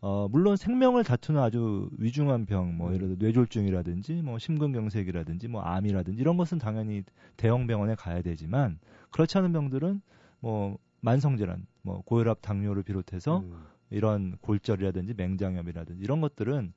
어 0.00 0.28
물론 0.30 0.56
생명을 0.56 1.02
다투는 1.02 1.40
아주 1.40 1.88
위중한 1.98 2.46
병, 2.46 2.76
뭐 2.76 2.92
예를 2.92 3.16
들어 3.16 3.26
뇌졸중이라든지 3.26 4.22
뭐 4.22 4.38
심근경색이라든지 4.38 5.48
뭐 5.48 5.62
암이라든지 5.62 6.20
이런 6.20 6.36
것은 6.36 6.58
당연히 6.58 7.02
대형 7.36 7.66
병원에 7.66 7.94
가야 7.94 8.22
되지만 8.22 8.78
그렇지 9.10 9.38
않은 9.38 9.52
병들은 9.52 10.02
뭐 10.40 10.78
만성질환, 11.00 11.66
뭐 11.82 12.02
고혈압, 12.02 12.42
당뇨를 12.42 12.82
비롯해서 12.82 13.38
음. 13.38 13.64
이런 13.90 14.36
골절이라든지 14.40 15.14
맹장염이라든지 15.14 16.02
이런 16.02 16.20
것들은 16.20 16.72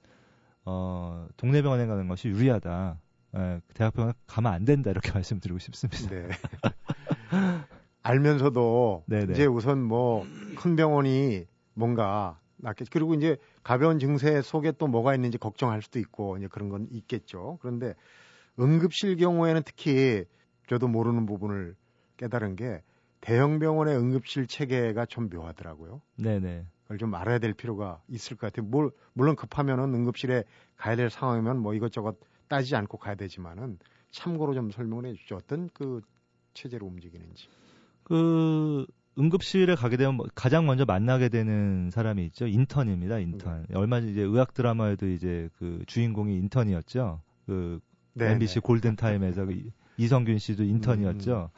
어 0.69 1.27
동네 1.37 1.61
병원에 1.61 1.85
가는 1.85 2.07
것이 2.07 2.27
유리하다. 2.27 2.99
예, 3.37 3.61
대학병원 3.73 4.13
가면 4.27 4.51
안 4.53 4.65
된다 4.65 4.91
이렇게 4.91 5.11
말씀드리고 5.13 5.59
싶습니다. 5.59 6.09
네. 6.09 6.27
알면서도 8.03 9.03
네네. 9.07 9.33
이제 9.33 9.45
우선 9.45 9.83
뭐 9.83 10.25
큰 10.57 10.75
병원이 10.75 11.45
뭔가 11.75 12.39
낫겠 12.57 12.89
그리고 12.91 13.13
이제 13.13 13.37
가벼운 13.63 13.99
증세 13.99 14.41
속에 14.41 14.71
또 14.73 14.87
뭐가 14.87 15.13
있는지 15.13 15.37
걱정할 15.37 15.83
수도 15.83 15.99
있고 15.99 16.37
이제 16.37 16.47
그런 16.47 16.69
건 16.69 16.87
있겠죠. 16.89 17.59
그런데 17.61 17.93
응급실 18.59 19.17
경우에는 19.17 19.61
특히 19.63 20.25
저도 20.67 20.87
모르는 20.87 21.27
부분을 21.27 21.75
깨달은 22.17 22.55
게 22.55 22.81
대형 23.21 23.59
병원의 23.59 23.95
응급실 23.95 24.47
체계가 24.47 25.05
좀 25.05 25.29
묘하더라고요. 25.29 26.01
네네. 26.17 26.65
그걸 26.87 26.97
좀 26.97 27.13
알아야 27.15 27.37
될 27.39 27.53
필요가 27.53 28.01
있을 28.07 28.37
것 28.37 28.47
같아요. 28.47 28.65
뭘, 28.69 28.91
물론 29.11 29.35
급하면은 29.35 29.93
응급실에 29.93 30.45
가야 30.77 30.95
될 30.95 31.09
상황이면 31.09 31.59
뭐 31.59 31.73
이것저것 31.73 32.17
따지지 32.47 32.77
않고 32.77 32.97
가야 32.97 33.15
되지만은 33.15 33.77
참고로 34.11 34.53
좀 34.53 34.71
설명을 34.71 35.05
해 35.05 35.13
주죠. 35.13 35.35
어떤 35.35 35.69
그 35.73 36.01
체제로 36.53 36.87
움직이는지. 36.87 37.49
그 38.03 38.85
응급실에 39.19 39.75
가게 39.75 39.97
되면 39.97 40.15
뭐 40.15 40.27
가장 40.33 40.65
먼저 40.65 40.85
만나게 40.85 41.27
되는 41.27 41.89
사람이 41.91 42.25
있죠. 42.27 42.47
인턴입니다. 42.47 43.19
인턴. 43.19 43.65
네. 43.67 43.75
얼마 43.77 43.99
전 43.99 44.09
이제 44.09 44.21
의학 44.21 44.53
드라마에도 44.53 45.07
이제 45.07 45.49
그 45.57 45.83
주인공이 45.87 46.37
인턴이었죠. 46.37 47.21
그 47.45 47.79
네, 48.13 48.31
MBC 48.31 48.55
네. 48.55 48.59
골든 48.61 48.95
타임에서 48.95 49.45
그 49.45 49.51
이- 49.51 49.71
이선균 49.97 50.37
씨도 50.37 50.63
음, 50.63 50.69
인턴이었죠. 50.69 51.49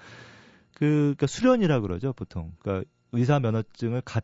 그 0.74 0.86
그러니까 1.15 1.27
수련이라 1.27 1.81
그러죠, 1.81 2.13
보통. 2.13 2.53
그러니까 2.59 2.89
의사 3.12 3.39
면허증을 3.39 4.01
갓 4.05 4.24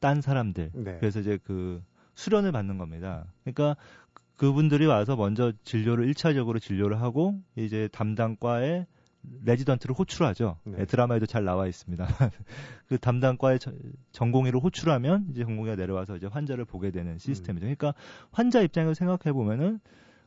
딴 0.00 0.20
사람들. 0.20 0.70
네. 0.74 0.96
그래서 0.98 1.20
이제 1.20 1.38
그 1.44 1.82
수련을 2.14 2.52
받는 2.52 2.78
겁니다. 2.78 3.26
그러니까 3.44 3.76
그- 4.12 4.22
그분들이 4.36 4.86
와서 4.86 5.16
먼저 5.16 5.52
진료를 5.64 6.06
1차적으로 6.12 6.60
진료를 6.60 7.00
하고 7.00 7.38
이제 7.56 7.88
담당과에 7.92 8.86
레지던트를 9.44 9.94
호출하죠. 9.94 10.56
네. 10.64 10.76
예, 10.80 10.84
드라마에도 10.86 11.26
잘 11.26 11.44
나와 11.44 11.66
있습니다. 11.66 12.06
그 12.88 12.98
담당과의 12.98 13.58
저- 13.58 13.70
전공의를 14.12 14.60
호출하면 14.60 15.26
이제 15.30 15.44
전공의가 15.44 15.76
내려와서 15.76 16.16
이제 16.16 16.26
환자를 16.26 16.64
보게 16.64 16.90
되는 16.90 17.18
시스템이죠. 17.18 17.64
그러니까 17.66 17.92
환자 18.32 18.62
입장에서 18.62 18.94
생각해 18.94 19.32
보면은 19.34 19.78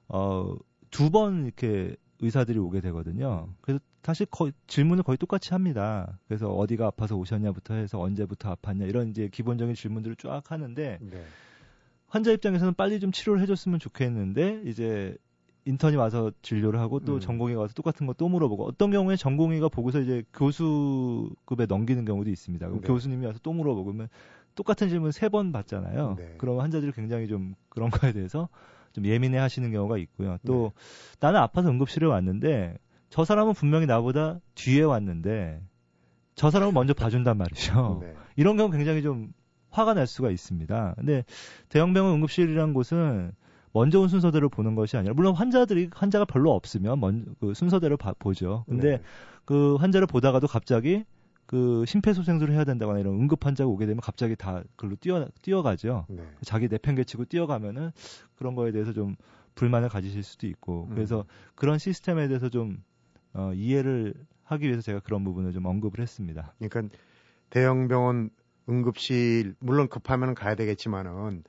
어, 0.10 0.56
두 0.92 1.10
번 1.10 1.46
이렇게 1.46 1.96
의사들이 2.20 2.60
오게 2.60 2.82
되거든요. 2.82 3.50
그래서 3.62 3.80
사실 4.04 4.26
거의 4.28 4.52
질문을 4.68 5.04
거의 5.04 5.18
똑같이 5.18 5.54
합니다. 5.54 6.20
그래서 6.28 6.50
어디가 6.50 6.88
아파서 6.88 7.16
오셨냐부터 7.16 7.74
해서 7.76 8.00
언제부터 8.00 8.54
아팠냐 8.56 8.88
이런 8.88 9.08
이제 9.10 9.30
기본적인 9.32 9.76
질문들을 9.76 10.18
쫙 10.18 10.52
하는데 10.52 11.00
네. 11.02 11.24
환자 12.08 12.32
입장에서는 12.32 12.74
빨리 12.76 13.00
좀 13.00 13.12
치료를 13.12 13.42
해줬으면 13.42 13.80
좋겠는데 13.80 14.64
이제 14.66 15.16
인턴이 15.66 15.96
와서 15.96 16.32
진료를 16.42 16.80
하고 16.82 17.00
또 17.00 17.16
음. 17.16 17.20
전공의가 17.22 17.62
와서 17.62 17.74
똑같은 17.74 18.06
거 18.06 18.14
또 18.14 18.28
물어보고 18.28 18.66
어떤 18.66 18.92
경우에 18.92 19.16
전공의가 19.16 19.70
보고서 19.70 20.02
이제 20.02 20.24
교수급에 20.34 21.66
넘기는 21.68 22.04
경우도 22.04 22.30
있습니다. 22.30 22.68
그럼 22.68 22.82
네. 22.82 22.88
교수님이 22.88 23.26
와서 23.26 23.40
또 23.42 23.54
물어보고 23.54 23.86
그러면 23.86 24.10
똑같은 24.56 24.90
질문 24.90 25.12
세 25.12 25.30
번 25.30 25.52
받잖아요. 25.52 26.16
네. 26.18 26.36
그럼 26.38 26.60
환자들이 26.60 26.92
굉장히 26.92 27.28
좀 27.28 27.56
그런 27.70 27.90
거에 27.90 28.12
대해서 28.12 28.50
좀 28.92 29.06
예민해 29.06 29.38
하시는 29.38 29.72
경우가 29.72 29.98
있고요. 30.00 30.38
또 30.46 30.74
네. 30.76 31.18
나는 31.22 31.40
아파서 31.40 31.70
응급실에 31.70 32.06
왔는데 32.06 32.78
저 33.14 33.26
사람은 33.26 33.54
분명히 33.54 33.86
나보다 33.86 34.40
뒤에 34.56 34.82
왔는데 34.82 35.62
저 36.34 36.50
사람은 36.50 36.74
먼저 36.74 36.96
봐준단 36.96 37.38
말이죠. 37.38 38.00
네. 38.02 38.16
이런 38.36 38.58
경우 38.58 38.72
굉장히 38.72 39.04
좀 39.04 39.32
화가 39.70 39.94
날 39.94 40.08
수가 40.08 40.32
있습니다. 40.32 40.96
근데 40.98 41.24
대형병원 41.70 42.16
응급실이란 42.16 42.74
곳은 42.74 43.32
먼저 43.72 44.00
온 44.00 44.08
순서대로 44.08 44.50
보는 44.50 44.74
것이 44.74 44.98
아니라 44.98 45.14
물론 45.14 45.36
환자들이 45.36 45.92
환자가 45.94 46.26
별로 46.26 46.56
없으면 46.56 47.00
먼저 47.00 47.30
그 47.40 47.54
순서대로 47.54 47.98
봐, 47.98 48.16
보죠. 48.18 48.66
근데 48.68 48.98
네. 48.98 49.04
그 49.46 49.76
환자를 49.76 50.08
보다가도 50.08 50.48
갑자기 50.48 51.04
그 51.46 51.86
심폐소생술을 51.86 52.56
해야 52.56 52.64
된다거나 52.64 52.98
이런 52.98 53.14
응급 53.14 53.46
환자가 53.46 53.70
오게 53.70 53.86
되면 53.86 54.02
갑자기 54.02 54.36
다 54.36 54.64
글로 54.76 54.96
뛰어 54.96 55.28
뛰어가죠. 55.44 56.08
네. 56.10 56.24
자기 56.42 56.68
내팽개치고 56.68 57.26
뛰어가면은 57.26 57.92
그런 58.34 58.56
거에 58.56 58.72
대해서 58.72 58.92
좀 58.92 59.16
불만을 59.54 59.90
가지실 59.90 60.24
수도 60.24 60.48
있고 60.48 60.88
음. 60.90 60.96
그래서 60.96 61.26
그런 61.54 61.78
시스템에 61.78 62.28
대해서 62.28 62.50
좀 62.50 62.82
어, 63.34 63.52
이해를 63.54 64.14
하기 64.44 64.66
위해서 64.66 64.82
제가 64.82 65.00
그런 65.00 65.24
부분을 65.24 65.52
좀 65.54 65.66
언급을 65.66 66.00
했습니다. 66.00 66.54
그러니까 66.60 66.96
대형 67.50 67.88
병원 67.88 68.30
응급실 68.70 69.56
물론 69.60 69.88
급하면 69.88 70.36
가야 70.36 70.56
되겠지만은 70.56 71.44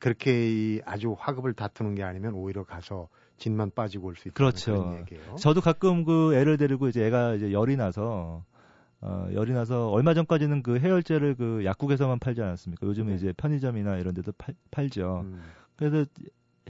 그렇게 0.00 0.80
아주 0.84 1.14
화급을 1.18 1.54
다투는 1.54 1.94
게 1.94 2.02
아니면 2.02 2.34
오히려 2.34 2.64
가서 2.64 3.08
진만 3.38 3.70
빠지고 3.74 4.08
올 4.08 4.16
수 4.16 4.28
있다는 4.28 4.34
그렇죠. 4.34 5.04
저도 5.38 5.60
가끔 5.60 6.04
그 6.04 6.34
애를 6.34 6.56
데리고 6.56 6.88
이제 6.88 7.04
애가 7.06 7.34
이제 7.34 7.52
열이 7.52 7.76
나서 7.76 8.44
어, 9.00 9.28
열이 9.32 9.52
나서 9.52 9.90
얼마 9.90 10.14
전까지는 10.14 10.62
그 10.62 10.78
해열제를 10.78 11.34
그 11.34 11.64
약국에서만 11.64 12.18
팔지 12.18 12.40
않았습니까? 12.42 12.86
요즘은 12.86 13.10
네. 13.10 13.16
이제 13.16 13.32
편의점이나 13.36 13.96
이런 13.98 14.14
데도 14.14 14.32
팔, 14.38 14.54
팔죠. 14.70 15.20
음. 15.24 15.40
그래서 15.76 16.06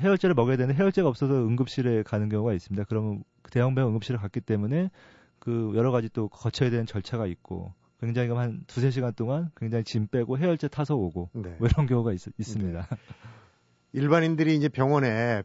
해열제를 0.01 0.35
먹어야 0.35 0.57
되는데 0.57 0.79
해열제가 0.79 1.09
없어서 1.09 1.35
응급실에 1.35 2.03
가는 2.03 2.29
경우가 2.29 2.53
있습니다. 2.53 2.85
그러면 2.89 3.25
그 3.43 3.51
대형병 3.51 3.89
응급실에 3.89 4.19
갔기 4.19 4.41
때문에 4.41 4.91
그 5.39 5.73
여러 5.75 5.91
가지 5.91 6.09
또 6.09 6.29
거쳐야 6.29 6.71
되는 6.71 6.87
절차가 6.87 7.27
있고 7.27 7.73
굉장히 8.01 8.31
한 8.31 8.65
두세 8.67 8.91
시간 8.91 9.13
동안 9.15 9.51
굉장히 9.57 9.85
짐 9.85 10.07
빼고 10.07 10.39
해열제 10.39 10.69
타서 10.69 10.97
오고 10.97 11.31
네. 11.33 11.57
뭐 11.59 11.69
이런 11.69 11.87
경우가 11.87 12.13
있, 12.13 12.19
습니다 12.19 12.87
네. 12.91 12.97
일반인들이 13.93 14.55
이제 14.55 14.69
병원에 14.69 15.43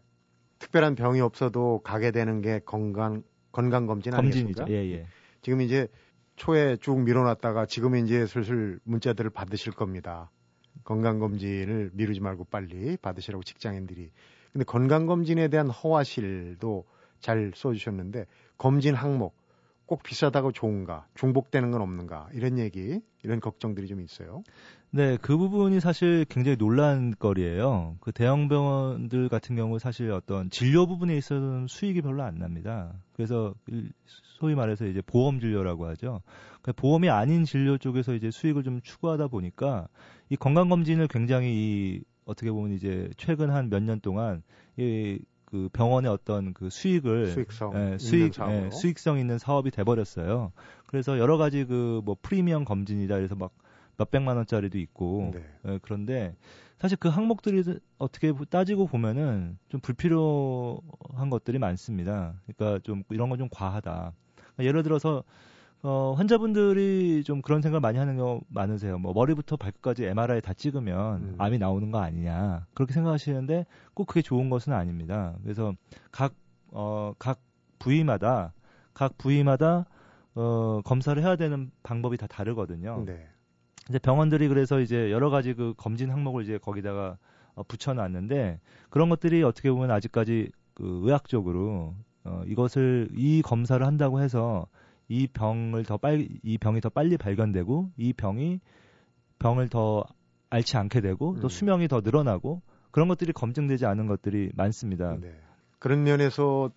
특별한 0.60 0.96
병이 0.96 1.22
없어도 1.22 1.80
가게 1.84 2.12
되는 2.12 2.42
게 2.42 2.60
건강 2.60 3.24
건강 3.52 3.86
검진 3.86 4.14
아니겠습니까? 4.14 4.66
검진이죠. 4.66 4.94
예, 4.94 5.00
예. 5.00 5.06
지금 5.42 5.62
이제 5.62 5.88
초에 6.36 6.78
쭉 6.78 7.02
밀어놨다가 7.02 7.66
지금 7.66 7.96
이제 7.96 8.26
슬슬 8.26 8.80
문자들을 8.84 9.30
받으실 9.30 9.74
겁니다. 9.74 10.30
건강 10.84 11.20
검진을 11.20 11.92
미루지 11.94 12.20
말고 12.20 12.46
빨리 12.46 12.98
받으시라고 12.98 13.44
직장인들이. 13.44 14.12
근데 14.52 14.66
건강 14.66 15.06
검진에 15.06 15.48
대한 15.48 15.70
허와실도 15.70 16.86
잘 17.20 17.52
써주셨는데 17.56 18.26
검진 18.58 18.96
항목 18.96 19.36
꼭 19.92 20.04
비싸다고 20.04 20.54
좋은가, 20.54 21.06
중복되는 21.16 21.72
건 21.72 21.82
없는가, 21.82 22.30
이런 22.32 22.58
얘기, 22.58 23.02
이런 23.24 23.42
걱정들이 23.42 23.88
좀 23.88 24.00
있어요. 24.00 24.42
네, 24.90 25.18
그 25.22 25.38
부분이 25.38 25.82
사실 25.82 26.26
굉장히 26.30 26.56
논란거리예요. 26.56 27.98
그 28.00 28.14
대형 28.14 28.48
병원들 28.48 29.28
같은 29.28 29.58
경우 29.58 29.80
사실 29.80 30.12
어떤 30.12 30.50
진료 30.50 30.88
부분에 30.88 31.18
있어서는 31.18 31.68
수익이 31.68 32.02
별로 32.02 32.24
안 32.24 32.36
납니다. 32.36 32.94
그래서 33.14 33.54
소위 34.40 34.56
말해서 34.56 34.86
이제 34.86 35.02
보험 35.06 35.42
진료라고 35.42 35.88
하죠. 35.88 36.22
그러니까 36.62 36.72
보험이 36.78 37.10
아닌 37.10 37.44
진료 37.44 37.78
쪽에서 37.78 38.14
이제 38.14 38.32
수익을 38.32 38.64
좀 38.64 38.80
추구하다 38.82 39.28
보니까 39.28 39.90
이 40.30 40.38
건강 40.38 40.70
검진을 40.70 41.10
굉장히 41.10 41.54
이 41.54 42.02
어떻게 42.32 42.52
보면 42.52 42.72
이제 42.74 43.10
최근 43.18 43.50
한 43.50 43.70
몇 43.70 43.84
년 43.84 44.00
동안 44.00 44.44
이 44.78 45.20
그 45.52 45.68
병원의 45.74 46.10
어떤 46.10 46.54
그 46.54 46.70
수익을 46.70 47.28
수익성 47.28 47.74
예, 47.76 47.98
수익 47.98 48.32
예, 48.40 48.70
수익성 48.72 49.20
있는 49.20 49.38
사업이 49.38 49.70
돼 49.72 49.84
버렸어요. 49.84 50.54
그래서 50.88 51.20
여러 51.20 51.38
가지 51.38 51.66
그 51.66 52.02
뭐 52.06 52.16
프리미엄 52.22 52.64
검진이다 52.64 53.18
그래서 53.18 53.36
막 53.36 53.52
몇백만 53.98 54.38
원짜리도 54.38 54.78
있고 54.80 55.32
네. 55.34 55.44
예, 55.68 55.80
그런데 55.82 56.38
사실 56.80 56.98
그 56.98 57.10
항목들이 57.10 57.64
어떻게 57.98 58.32
따지고 58.50 58.88
보면은 58.88 59.58
좀 59.68 59.82
불필요한 59.82 61.30
것들이 61.30 61.60
많습니다. 61.60 62.34
그러니까 62.48 62.80
좀 62.84 63.04
이런 63.10 63.28
건 63.30 63.38
좀 63.38 63.50
과하다. 63.52 64.14
그러니까 64.38 64.64
예를 64.64 64.84
들어서 64.84 65.24
어, 65.84 66.14
환자분들이 66.16 67.24
좀 67.24 67.42
그런 67.42 67.62
생각을 67.62 67.80
많이 67.82 67.98
하는 67.98 68.16
경우 68.16 68.42
많으세요. 68.50 69.00
뭐 69.00 69.14
머리부터 69.14 69.58
발끝까지 69.58 70.06
MRI 70.06 70.42
다 70.42 70.54
찍으면 70.54 71.22
음. 71.22 71.36
암이 71.40 71.58
나오는 71.58 71.90
거 71.90 72.00
아니냐. 72.00 72.68
그렇게 72.74 72.94
생각하시는데 72.94 73.66
꼭 73.94 74.06
그게 74.06 74.22
좋은 74.22 74.50
것은 74.50 74.74
아닙니다. 74.74 75.36
그래서 75.44 75.74
각, 76.12 76.34
어, 76.72 77.14
각 77.18 77.40
부위마다, 77.80 78.54
각 78.94 79.18
부위마다, 79.18 79.86
어, 80.36 80.82
검사를 80.86 81.22
해야 81.22 81.36
되는 81.36 81.72
방법이 81.82 82.18
다 82.18 82.28
다르거든요. 82.28 83.04
네. 83.06 83.28
근데 83.86 83.98
병원들이 83.98 84.48
그래서 84.48 84.80
이제 84.80 85.12
여러 85.12 85.30
가지 85.32 85.54
그 85.54 85.74
검진 85.76 86.12
항목을 86.12 86.44
이제 86.44 86.60
거기다가 86.60 87.18
어, 87.56 87.64
붙여놨는데 87.64 88.60
그런 88.90 89.10
것들이 89.10 89.44
어떻게 89.44 89.72
보면 89.72 89.90
아직까지 89.90 90.52
그 90.76 91.02
의학적으로 91.04 91.96
어, 92.24 92.44
이것을 92.46 93.10
이 93.14 93.42
검사를 93.42 93.84
한다고 93.86 94.22
해서 94.22 94.68
이 95.12 95.28
병을 95.28 95.84
더 95.84 95.98
빨리 95.98 96.40
이 96.42 96.58
병이 96.58 96.80
더 96.80 96.88
빨리 96.88 97.18
발견되고 97.18 97.92
이 97.98 98.14
병이 98.14 98.62
병을 99.40 99.68
더 99.68 100.06
앓지 100.50 100.78
않게 100.78 101.02
되고 101.02 101.36
또 101.42 101.48
음. 101.48 101.50
수명이 101.50 101.90
더 101.90 102.00
늘어나고 102.00 102.62
그런 102.92 103.10
것들이 103.10 103.34
검증되지 103.34 103.86
않은 103.86 104.08
것들이 104.08 104.52
많습니다. 104.56 105.18
네. 105.20 105.36
그런 105.80 106.04
면에서 106.04 106.72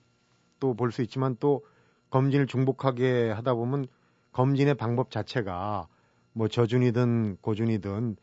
또 0.58 0.74
볼 0.74 0.90
수 0.90 1.02
있지만 1.02 1.36
또 1.38 1.64
검진을 2.10 2.46
중복하게 2.46 3.30
하다 3.30 3.54
보면 3.54 3.86
검진의 4.32 4.74
방법 4.74 5.10
자체가 5.12 5.86
뭐 6.32 6.48
저준이든 6.48 7.36
고준이든 7.40 8.16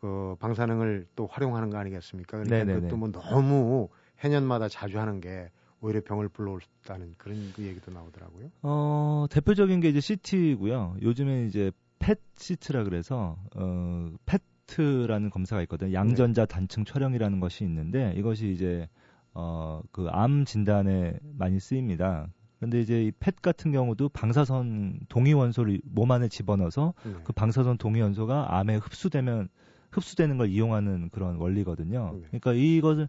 그 0.00 0.36
방사능을 0.38 1.06
또 1.14 1.26
활용하는 1.26 1.68
거 1.68 1.76
아니겠습니까? 1.76 2.38
그러니까 2.38 2.56
네네네. 2.56 2.80
그것도 2.88 2.96
뭐 2.96 3.10
너무 3.10 3.88
해년마다 4.24 4.68
자주 4.68 4.98
하는 4.98 5.20
게 5.20 5.50
오히려 5.82 6.00
병을 6.02 6.28
불러올다는 6.28 7.14
그런 7.18 7.52
그 7.54 7.62
얘기도 7.64 7.90
나오더라고요. 7.90 8.50
어, 8.62 9.26
대표적인 9.30 9.80
게 9.80 9.88
이제 9.88 10.00
CT고요. 10.00 10.96
요즘에 11.02 11.46
이제 11.46 11.70
펫 11.98 12.18
시트라 12.36 12.84
그래서 12.84 13.36
어, 13.56 14.10
페트라는 14.26 15.30
검사가 15.30 15.60
있거든요. 15.62 15.92
양전자 15.92 16.46
단층 16.46 16.84
촬영이라는 16.84 17.40
것이 17.40 17.64
있는데 17.64 18.14
이것이 18.16 18.52
이제 18.52 18.88
어, 19.34 19.82
그 19.92 20.08
암 20.10 20.44
진단에 20.44 21.18
많이 21.36 21.58
쓰입니다. 21.58 22.28
근데 22.60 22.80
이제 22.80 23.02
이 23.04 23.10
펫 23.18 23.42
같은 23.42 23.72
경우도 23.72 24.08
방사선 24.10 25.00
동위 25.08 25.32
원소를 25.32 25.80
몸 25.84 26.10
안에 26.12 26.28
집어넣어서 26.28 26.94
네. 27.04 27.12
그 27.24 27.32
방사선 27.32 27.78
동위 27.78 28.00
원소가 28.00 28.56
암에 28.56 28.76
흡수되면 28.76 29.48
흡수되는 29.90 30.38
걸 30.38 30.48
이용하는 30.48 31.10
그런 31.10 31.36
원리거든요. 31.36 32.12
네. 32.14 32.22
그러니까 32.28 32.52
이것을 32.52 33.08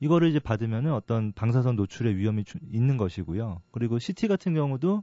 이거를 0.00 0.28
이제 0.28 0.38
받으면은 0.38 0.92
어떤 0.92 1.32
방사선 1.32 1.76
노출의 1.76 2.16
위험이 2.16 2.44
있는 2.70 2.96
것이고요. 2.96 3.62
그리고 3.70 3.98
CT 3.98 4.28
같은 4.28 4.54
경우도 4.54 5.02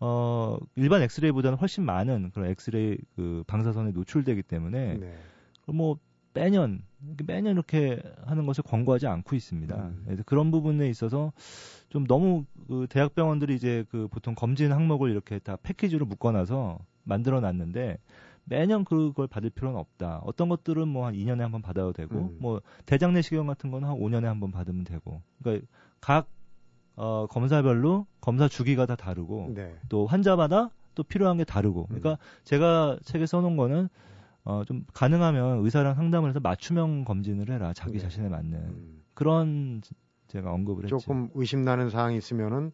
어 0.00 0.58
일반 0.74 1.02
엑스레이보다는 1.02 1.58
훨씬 1.58 1.84
많은 1.84 2.30
그런 2.32 2.50
엑스레이 2.50 2.98
그 3.14 3.44
방사선에 3.46 3.92
노출되기 3.92 4.42
때문에 4.42 4.98
네. 4.98 5.14
뭐 5.66 5.98
매년 6.34 6.82
매년 7.26 7.52
이렇게 7.52 8.02
하는 8.26 8.44
것을 8.44 8.64
권고하지 8.64 9.06
않고 9.06 9.36
있습니다. 9.36 9.76
음. 9.76 10.02
그래서 10.04 10.22
그런 10.24 10.50
부분에 10.50 10.88
있어서 10.88 11.32
좀 11.88 12.06
너무 12.06 12.44
그 12.66 12.86
대학병원들이 12.90 13.54
이제 13.54 13.84
그 13.90 14.08
보통 14.08 14.34
검진 14.34 14.72
항목을 14.72 15.10
이렇게 15.10 15.38
다 15.38 15.56
패키지로 15.62 16.06
묶어놔서 16.06 16.78
만들어 17.04 17.40
놨는데 17.40 17.98
매년 18.44 18.84
그걸 18.84 19.26
받을 19.26 19.50
필요는 19.50 19.78
없다. 19.78 20.20
어떤 20.24 20.48
것들은 20.48 20.86
뭐 20.88 21.06
한 21.06 21.14
2년에 21.14 21.38
한 21.38 21.50
번 21.52 21.62
받아도 21.62 21.92
되고, 21.92 22.14
음. 22.16 22.36
뭐 22.40 22.60
대장 22.86 23.12
내시경 23.14 23.46
같은 23.46 23.70
거는 23.70 23.88
한 23.88 23.96
5년에 23.96 24.24
한 24.24 24.40
번 24.40 24.50
받으면 24.50 24.84
되고. 24.84 25.22
그러니까 25.42 25.66
각 26.00 26.28
어, 26.96 27.26
검사별로 27.28 28.06
검사 28.20 28.46
주기가 28.48 28.86
다 28.86 28.94
다르고, 28.96 29.52
네. 29.54 29.74
또 29.88 30.06
환자마다 30.06 30.70
또 30.94 31.02
필요한 31.02 31.36
게 31.38 31.44
다르고. 31.44 31.86
그러니까 31.86 32.12
음. 32.12 32.16
제가 32.44 32.98
책에 33.04 33.26
써놓은 33.26 33.56
거는 33.56 33.88
어, 34.44 34.62
좀 34.66 34.84
가능하면 34.92 35.64
의사랑 35.64 35.94
상담을 35.94 36.28
해서 36.30 36.38
맞춤형 36.40 37.04
검진을 37.04 37.50
해라. 37.50 37.72
자기 37.72 37.94
네. 37.94 37.98
자신에 38.00 38.28
맞는 38.28 38.54
음. 38.58 39.02
그런 39.14 39.80
제가 40.28 40.52
언급을 40.52 40.84
했죠. 40.84 40.98
조금 40.98 41.30
의심나는 41.34 41.88
사항이 41.90 42.16
있으면은 42.18 42.72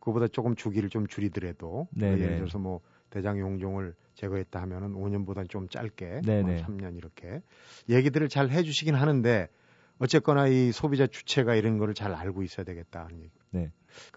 그보다 0.00 0.26
조금 0.28 0.54
주기를 0.54 0.88
좀 0.88 1.06
줄이더라도 1.06 1.88
네, 1.92 2.10
뭐 2.10 2.18
예를 2.18 2.30
네. 2.32 2.36
들어서 2.38 2.58
뭐 2.58 2.80
대장 3.10 3.38
용종을 3.38 3.94
제거했다 4.14 4.60
하면은 4.62 4.94
5년보다는 4.94 5.48
좀 5.48 5.68
짧게 5.68 6.22
뭐 6.24 6.66
3년 6.66 6.96
이렇게 6.96 7.42
얘기들을 7.88 8.28
잘 8.28 8.50
해주시긴 8.50 8.94
하는데 8.94 9.48
어쨌거나 9.98 10.46
이 10.46 10.72
소비자 10.72 11.06
주체가 11.06 11.54
이런 11.54 11.78
거를 11.78 11.94
잘 11.94 12.12
알고 12.12 12.42
있어야 12.42 12.64
되겠다 12.64 13.04
하는 13.04 13.20
얘기. 13.20 13.32
네. 13.50 13.70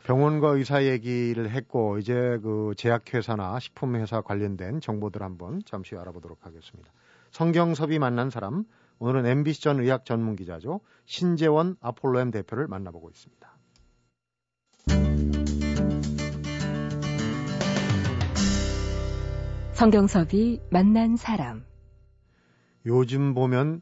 병원과 0.03 0.49
의사 0.49 0.83
얘기를 0.83 1.49
했고 1.49 1.97
이제 1.99 2.13
그 2.43 2.73
제약회사나 2.75 3.59
식품회사 3.59 4.21
관련된 4.21 4.81
정보들 4.81 5.23
한번 5.23 5.61
잠시 5.65 5.95
알아보도록 5.95 6.45
하겠습니다. 6.45 6.91
성경섭이 7.31 7.99
만난 7.99 8.29
사람 8.29 8.65
오늘은 8.99 9.25
MBC 9.25 9.61
전 9.61 9.79
의학 9.79 10.03
전문 10.03 10.35
기자죠. 10.35 10.81
신재원 11.05 11.77
아폴로엠 11.79 12.31
대표를 12.31 12.67
만나보고 12.67 13.09
있습니다. 13.09 13.49
성경섭이 19.79 20.59
만난 20.69 21.15
사람 21.15 21.63
요즘 22.85 23.33
보면 23.33 23.81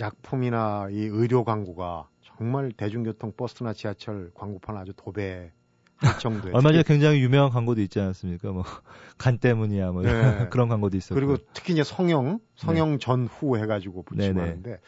약품이나 0.00 0.88
이 0.90 0.96
의료 0.96 1.44
광고가 1.44 2.08
정말 2.24 2.72
대중교통 2.72 3.34
버스나 3.36 3.72
지하철 3.72 4.32
광고판 4.34 4.76
아주 4.76 4.92
도배 4.96 5.52
할 5.94 6.18
정도에 6.18 6.50
얼마 6.52 6.72
전에 6.72 6.82
굉장히 6.82 7.20
유명한 7.20 7.52
광고도 7.52 7.82
있지 7.82 8.00
않았습니까? 8.00 8.50
뭐 8.50 8.64
간 9.16 9.38
때문이야 9.38 9.92
뭐 9.92 10.02
네. 10.02 10.10
그런 10.50 10.68
광고도 10.68 10.96
있었고 10.96 11.14
그리고 11.14 11.36
특히 11.52 11.74
이제 11.74 11.84
성형 11.84 12.40
성형 12.56 12.90
네. 12.90 12.98
전후 12.98 13.56
해가지고 13.56 14.02
붙이는데 14.02 14.80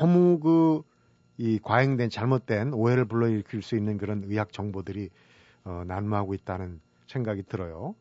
너무 0.00 0.40
그 0.40 0.82
이 1.38 1.60
과잉된 1.62 2.08
잘못된 2.10 2.72
오해를 2.72 3.04
불러일으킬 3.04 3.62
수 3.62 3.76
있는 3.76 3.98
그런 3.98 4.24
의학 4.24 4.52
정보들이 4.52 5.10
어, 5.64 5.82
난무하고 5.86 6.34
있다는 6.34 6.80
생각이 7.06 7.42
들어요. 7.42 7.94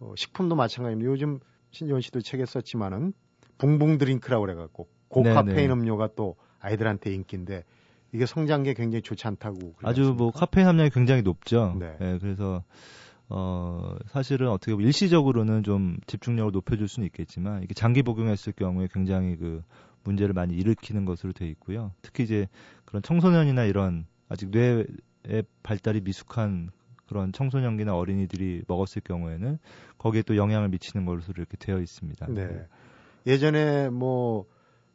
어, 0.00 0.14
식품도 0.16 0.54
마찬가지입니다. 0.54 1.10
요즘 1.10 1.40
신재원 1.70 2.00
씨도 2.00 2.20
책에 2.20 2.46
썼지만은 2.46 3.12
붕붕 3.58 3.98
드링크라고 3.98 4.42
그래갖고 4.46 4.88
고카페인 5.08 5.56
네네. 5.56 5.72
음료가 5.72 6.10
또 6.14 6.36
아이들한테 6.60 7.12
인기인데 7.14 7.64
이게 8.12 8.26
성장기에 8.26 8.74
굉장히 8.74 9.02
좋지 9.02 9.26
않다고. 9.26 9.74
아주 9.82 10.14
뭐 10.16 10.30
카페인 10.30 10.66
함량이 10.66 10.90
굉장히 10.90 11.22
높죠. 11.22 11.76
네. 11.78 11.96
네. 11.98 12.18
그래서 12.18 12.62
어 13.28 13.96
사실은 14.06 14.48
어떻게 14.48 14.72
보면 14.72 14.86
일시적으로는 14.86 15.62
좀 15.62 15.98
집중력을 16.06 16.52
높여줄 16.52 16.88
수는 16.88 17.06
있겠지만 17.06 17.62
이게 17.62 17.74
장기 17.74 18.02
복용했을 18.02 18.54
경우에 18.54 18.88
굉장히 18.92 19.36
그 19.36 19.62
문제를 20.04 20.32
많이 20.32 20.54
일으키는 20.54 21.04
것으로 21.04 21.32
돼 21.32 21.46
있고요. 21.48 21.92
특히 22.00 22.24
이제 22.24 22.48
그런 22.86 23.02
청소년이나 23.02 23.64
이런 23.64 24.06
아직 24.30 24.48
뇌의 24.50 25.44
발달이 25.62 26.00
미숙한 26.00 26.70
그런 27.08 27.32
청소년기나 27.32 27.96
어린이들이 27.96 28.62
먹었을 28.68 29.02
경우에는 29.02 29.58
거기에 29.98 30.22
또 30.22 30.36
영향을 30.36 30.68
미치는 30.68 31.06
것으로 31.06 31.34
이렇게 31.36 31.56
되어 31.56 31.78
있습니다. 31.80 32.26
네. 32.28 32.66
예전에 33.26 33.88
뭐 33.88 34.46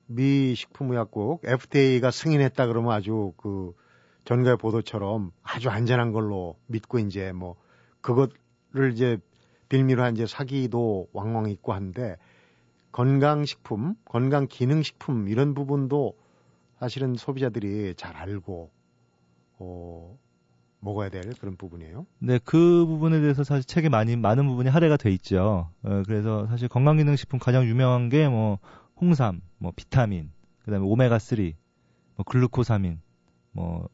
미 0.08 0.54
식품의약국 0.56 1.42
FDA가 1.46 2.12
승인했다 2.12 2.68
그러면 2.68 2.92
아주 2.92 3.34
그 3.38 3.74
전가의 4.26 4.58
보도처럼 4.58 5.32
아주 5.42 5.70
안전한 5.70 6.12
걸로 6.12 6.58
믿고 6.68 7.00
이제 7.00 7.32
뭐 7.32 7.56
그것을 8.02 8.92
이제 8.92 9.18
빌미로 9.70 10.04
한 10.04 10.14
이제 10.16 10.26
사기도 10.28 11.08
왕왕 11.14 11.50
있고 11.50 11.74
한데 11.74 12.18
건강식품, 12.92 13.96
건강기능식품 14.06 15.28
이런 15.30 15.54
부분도 15.54 16.16
사실은 16.80 17.16
소비자들이 17.16 17.96
잘 17.96 18.16
알고 18.16 18.70
어 19.60 20.18
먹어야 20.84 21.10
될 21.10 21.24
그런 21.40 21.56
부분이에요. 21.56 22.06
네, 22.20 22.40
그 22.44 22.86
부분에 22.86 23.20
대해서 23.22 23.44
사실 23.44 23.64
책에 23.64 23.90
많이 23.90 24.16
많은 24.16 24.48
부분이 24.48 24.70
할애가 24.70 24.98
돼 24.98 25.12
있죠. 25.12 25.70
어, 25.84 26.04
그래서 26.06 26.46
사실 26.48 26.68
건강기능식품 26.68 27.40
가장 27.40 27.66
유명한 27.66 28.10
게 28.10 28.28
뭐 28.28 28.60
홍삼, 29.00 29.42
뭐 29.58 29.72
비타민, 29.76 30.32
그다음에 30.64 30.86
오메가 30.86 31.20
3, 31.20 31.52
뭐 32.16 32.26
글루코사민, 32.26 33.02
뭐 33.52 33.90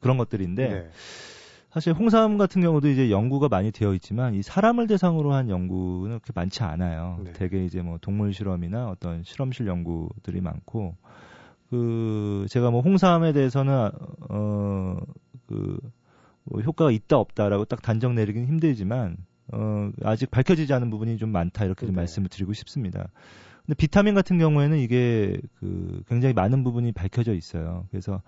그런 0.00 0.16
것들인데 0.16 0.68
네. 0.68 0.90
사실 1.70 1.92
홍삼 1.92 2.38
같은 2.38 2.62
경우도 2.62 2.88
이제 2.88 3.10
연구가 3.10 3.48
많이 3.48 3.70
되어 3.70 3.94
있지만 3.94 4.34
이 4.34 4.42
사람을 4.42 4.86
대상으로 4.86 5.32
한 5.32 5.50
연구는 5.50 6.20
그렇게 6.20 6.32
많지 6.34 6.62
않아요. 6.62 7.20
네. 7.22 7.32
대개 7.32 7.64
이제 7.64 7.82
뭐 7.82 7.98
동물 8.00 8.32
실험이나 8.32 8.88
어떤 8.88 9.22
실험실 9.22 9.66
연구들이 9.66 10.40
많고 10.40 10.96
그 11.68 12.46
제가 12.50 12.70
뭐 12.70 12.80
홍삼에 12.80 13.32
대해서는 13.32 13.90
어그 14.28 15.06
뭐 15.46 15.78
효과가 16.58 16.90
있다 16.90 17.16
없다라고 17.18 17.64
딱 17.64 17.82
단정 17.82 18.14
내리기는 18.14 18.46
힘들지만 18.48 19.16
어, 19.52 19.90
아직 20.02 20.30
밝혀지지 20.30 20.72
않은 20.74 20.90
부분이 20.90 21.18
좀 21.18 21.30
많다 21.30 21.64
이렇게 21.64 21.86
좀 21.86 21.94
네. 21.94 22.02
말씀을 22.02 22.28
드리고 22.28 22.52
싶습니다. 22.52 23.08
근데 23.66 23.74
비타민 23.76 24.14
같은 24.14 24.38
경우에는 24.38 24.78
이게 24.78 25.40
그 25.58 26.02
굉장히 26.08 26.34
많은 26.34 26.64
부분이 26.64 26.92
밝혀져 26.92 27.34
있어요. 27.34 27.86
그래서 27.90 28.22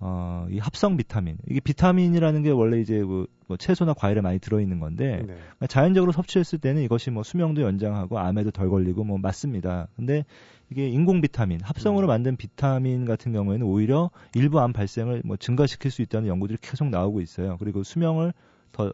어, 0.00 0.46
이 0.50 0.58
합성 0.58 0.96
비타민. 0.96 1.38
이게 1.48 1.60
비타민이라는 1.60 2.42
게 2.42 2.50
원래 2.50 2.80
이제 2.80 3.02
뭐, 3.02 3.26
뭐 3.48 3.56
채소나 3.56 3.94
과일에 3.94 4.20
많이 4.20 4.38
들어있는 4.38 4.78
건데, 4.78 5.16
네. 5.18 5.34
그러니까 5.34 5.66
자연적으로 5.66 6.12
섭취했을 6.12 6.60
때는 6.60 6.82
이것이 6.82 7.10
뭐 7.10 7.24
수명도 7.24 7.62
연장하고 7.62 8.18
암에도 8.18 8.52
덜 8.52 8.70
걸리고 8.70 9.02
뭐 9.02 9.18
맞습니다. 9.18 9.88
근데 9.96 10.24
이게 10.70 10.88
인공 10.88 11.20
비타민, 11.20 11.60
합성으로 11.62 12.06
음. 12.06 12.08
만든 12.08 12.36
비타민 12.36 13.06
같은 13.06 13.32
경우에는 13.32 13.66
오히려 13.66 14.10
일부 14.34 14.60
암 14.60 14.72
발생을 14.72 15.22
뭐 15.24 15.36
증가시킬 15.36 15.90
수 15.90 16.02
있다는 16.02 16.28
연구들이 16.28 16.58
계속 16.60 16.88
나오고 16.88 17.20
있어요. 17.20 17.56
그리고 17.58 17.82
수명을 17.82 18.32
더 18.70 18.92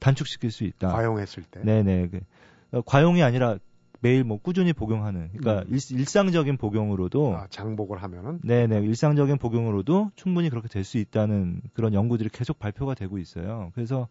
단축시킬 0.00 0.50
수 0.50 0.64
있다. 0.64 0.88
과용했을 0.88 1.44
때. 1.44 1.60
네네. 1.62 2.08
그, 2.08 2.20
어, 2.72 2.80
과용이 2.80 3.22
아니라 3.22 3.58
매일 4.00 4.24
뭐 4.24 4.38
꾸준히 4.38 4.72
복용하는 4.72 5.28
그러니까 5.32 5.64
음. 5.68 5.74
일, 5.74 6.04
상적인 6.06 6.56
복용으로도 6.56 7.36
아, 7.36 7.46
장복을 7.50 8.02
하면은 8.02 8.40
네네 8.42 8.80
일상적인 8.80 9.38
복용으로도 9.38 10.10
충분히 10.16 10.48
그렇게 10.48 10.68
될 10.68 10.80
수 10.84 10.96
있다는 10.98 11.60
그런 11.74 11.92
연구들이 11.92 12.30
계속 12.30 12.58
발표가 12.58 12.94
되고 12.94 13.18
있어요. 13.18 13.70
그래서 13.74 14.08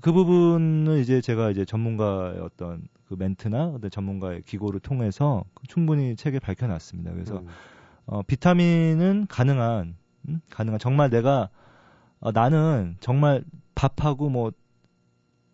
그 0.00 0.12
부분은 0.12 0.98
이제 0.98 1.20
제가 1.20 1.50
이제 1.50 1.64
전문가의 1.64 2.40
어떤 2.40 2.82
그 3.06 3.14
멘트나 3.14 3.78
전문가의 3.90 4.42
기고를 4.42 4.80
통해서 4.80 5.44
충분히 5.68 6.16
책에 6.16 6.40
밝혀놨습니다. 6.40 7.12
그래서 7.12 7.38
음. 7.38 7.46
어, 8.06 8.22
비타민은 8.22 9.26
가능한 9.28 9.96
음? 10.28 10.40
가능한 10.50 10.80
정말 10.80 11.08
내가 11.08 11.50
어, 12.18 12.32
나는 12.32 12.96
정말 13.00 13.44
밥하고 13.76 14.28
뭐뭐 14.28 14.52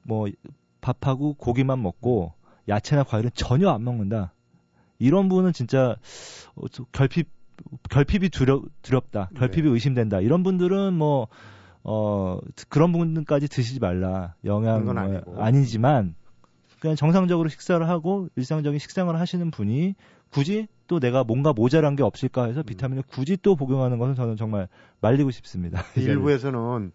뭐 0.02 0.28
밥하고 0.80 1.34
고기만 1.34 1.82
먹고 1.82 2.32
야채나 2.68 3.02
과일은 3.04 3.30
전혀 3.34 3.70
안 3.70 3.84
먹는다. 3.84 4.32
이런 4.98 5.28
분은 5.28 5.52
진짜 5.52 5.96
어, 6.54 6.66
결핍 6.92 7.28
결핍이 7.90 8.28
두렵, 8.28 8.64
두렵다. 8.82 9.30
네. 9.32 9.38
결핍이 9.40 9.66
네. 9.66 9.70
의심된다. 9.70 10.20
이런 10.20 10.42
분들은 10.42 10.94
뭐 10.94 11.28
어, 11.82 12.38
그런 12.68 12.92
부분까지 12.92 13.48
드시지 13.48 13.80
말라. 13.80 14.34
영양은 14.44 15.22
아니지만 15.36 16.14
그냥 16.80 16.96
정상적으로 16.96 17.48
식사를 17.48 17.86
하고 17.88 18.28
일상적인 18.36 18.78
식생활을 18.78 19.18
하시는 19.18 19.50
분이 19.50 19.94
굳이 20.30 20.68
또 20.86 21.00
내가 21.00 21.24
뭔가 21.24 21.52
모자란 21.52 21.96
게 21.96 22.02
없을까 22.02 22.44
해서 22.44 22.60
음. 22.60 22.64
비타민을 22.64 23.02
굳이 23.06 23.36
또 23.36 23.56
복용하는 23.56 23.98
것은 23.98 24.14
저는 24.14 24.36
정말 24.36 24.68
말리고 25.00 25.30
싶습니다. 25.30 25.82
일부에서는 25.96 26.92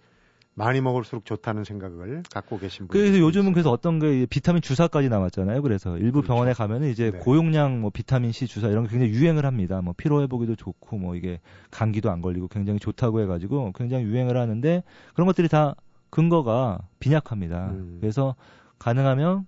많이 0.55 0.81
먹을수록 0.81 1.25
좋다는 1.25 1.63
생각을 1.63 2.23
갖고 2.31 2.59
계신 2.59 2.87
분이 2.87 2.99
그래서 2.99 3.19
요즘은 3.19 3.53
그래서 3.53 3.71
어떤 3.71 3.99
게 3.99 4.25
비타민 4.27 4.61
주사까지 4.61 5.09
나왔잖아요. 5.09 5.61
그래서 5.61 5.97
일부 5.97 6.21
그렇죠. 6.21 6.27
병원에 6.27 6.53
가면은 6.53 6.89
이제 6.89 7.11
네. 7.11 7.17
고용량 7.17 7.81
뭐 7.81 7.89
비타민 7.89 8.31
C 8.31 8.45
주사 8.45 8.67
이런 8.67 8.83
게 8.83 8.91
굉장히 8.91 9.13
유행을 9.13 9.45
합니다. 9.45 9.81
뭐 9.81 9.93
피로 9.97 10.21
회복에도 10.21 10.55
좋고 10.55 10.97
뭐 10.97 11.15
이게 11.15 11.39
감기도 11.71 12.11
안 12.11 12.21
걸리고 12.21 12.47
굉장히 12.49 12.79
좋다고 12.79 13.21
해가지고 13.21 13.71
굉장히 13.73 14.05
유행을 14.05 14.37
하는데 14.37 14.83
그런 15.13 15.25
것들이 15.25 15.49
다 15.49 15.75
근거가 16.11 16.79
빈약합니다. 16.99 17.71
음. 17.71 17.97
그래서 17.99 18.35
가능하면 18.77 19.47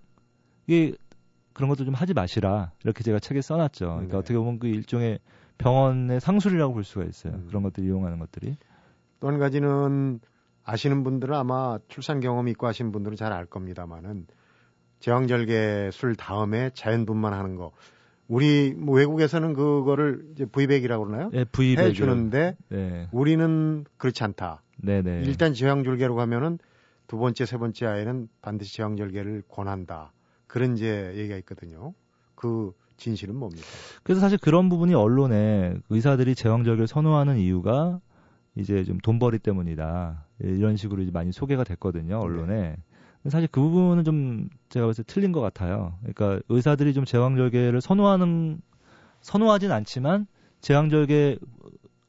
이게 0.66 0.94
그런 1.54 1.70
것도 1.70 1.86
좀 1.86 1.94
하지 1.94 2.14
마시라 2.16 2.72
이렇게 2.84 3.04
제가 3.04 3.20
책에 3.20 3.42
써놨죠. 3.42 3.86
그러니까 3.86 4.12
네. 4.14 4.18
어떻게 4.18 4.38
보면 4.38 4.58
그 4.58 4.68
일종의 4.68 5.20
병원의 5.60 6.20
상술이라고 6.20 6.74
볼 6.74 6.84
수가 6.84 7.06
있어요. 7.06 7.34
음. 7.34 7.46
그런 7.48 7.62
것들 7.62 7.84
이용하는 7.84 8.18
것들이. 8.18 8.58
또 9.20 9.28
한 9.28 9.40
가지는 9.40 10.20
아시는 10.66 11.04
분들은 11.04 11.34
아마 11.36 11.78
출산 11.88 12.20
경험이 12.20 12.52
있고 12.52 12.68
하신 12.68 12.92
분들은 12.92 13.16
잘 13.16 13.32
알 13.32 13.46
겁니다만은 13.46 14.28
제왕절개 15.00 15.92
술 15.92 16.16
다음에 16.16 16.72
자연분만 16.74 17.34
하는 17.34 17.56
거. 17.56 17.72
우리 18.28 18.74
뭐 18.74 18.96
외국에서는 18.96 19.54
그거를 19.54 20.26
이제 20.34 20.46
V백이라고 20.46 21.06
그러나요? 21.06 21.30
네, 21.32 21.46
V백 21.46 21.86
해주는데 21.86 22.58
네. 22.70 23.08
우리는 23.12 23.86
그렇지 23.98 24.24
않다. 24.24 24.64
네네. 24.78 25.24
일단 25.26 25.54
제왕절개로 25.54 26.16
가면은 26.16 26.58
두 27.08 27.18
번째, 27.18 27.46
세 27.46 27.58
번째 27.58 27.86
아이는 27.86 28.28
반드시 28.42 28.76
제왕절개를 28.78 29.44
권한다. 29.48 30.12
그런 30.48 30.74
이제 30.76 31.14
얘기가 31.16 31.38
있거든요. 31.38 31.94
그 32.34 32.72
진실은 32.98 33.36
뭡니까? 33.36 33.68
그래서 34.02 34.22
사실 34.22 34.40
그런 34.40 34.70
부분이 34.70 34.96
언론에 34.96 35.76
의사들이 35.90 36.34
제왕절개를 36.34 36.88
선호하는 36.88 37.38
이유가 37.38 38.00
이제 38.56 38.84
좀 38.84 38.98
돈벌이 39.00 39.40
때문이다. 39.40 40.26
이런 40.40 40.78
식으로 40.78 41.02
이제 41.02 41.12
많이 41.12 41.32
소개가 41.32 41.64
됐거든요, 41.64 42.20
언론에. 42.20 42.76
네. 43.24 43.30
사실 43.30 43.48
그 43.52 43.60
부분은 43.60 44.04
좀 44.04 44.50
제가 44.70 44.86
볼때 44.86 45.04
틀린 45.04 45.32
것 45.32 45.42
같아요. 45.42 45.98
그러니까 46.02 46.42
의사들이 46.50 46.94
좀 46.94 47.06
제왕절개를 47.06 47.82
선호하는 47.82 48.62
선호하진 49.22 49.72
않지만 49.72 50.28
제왕절개 50.62 51.38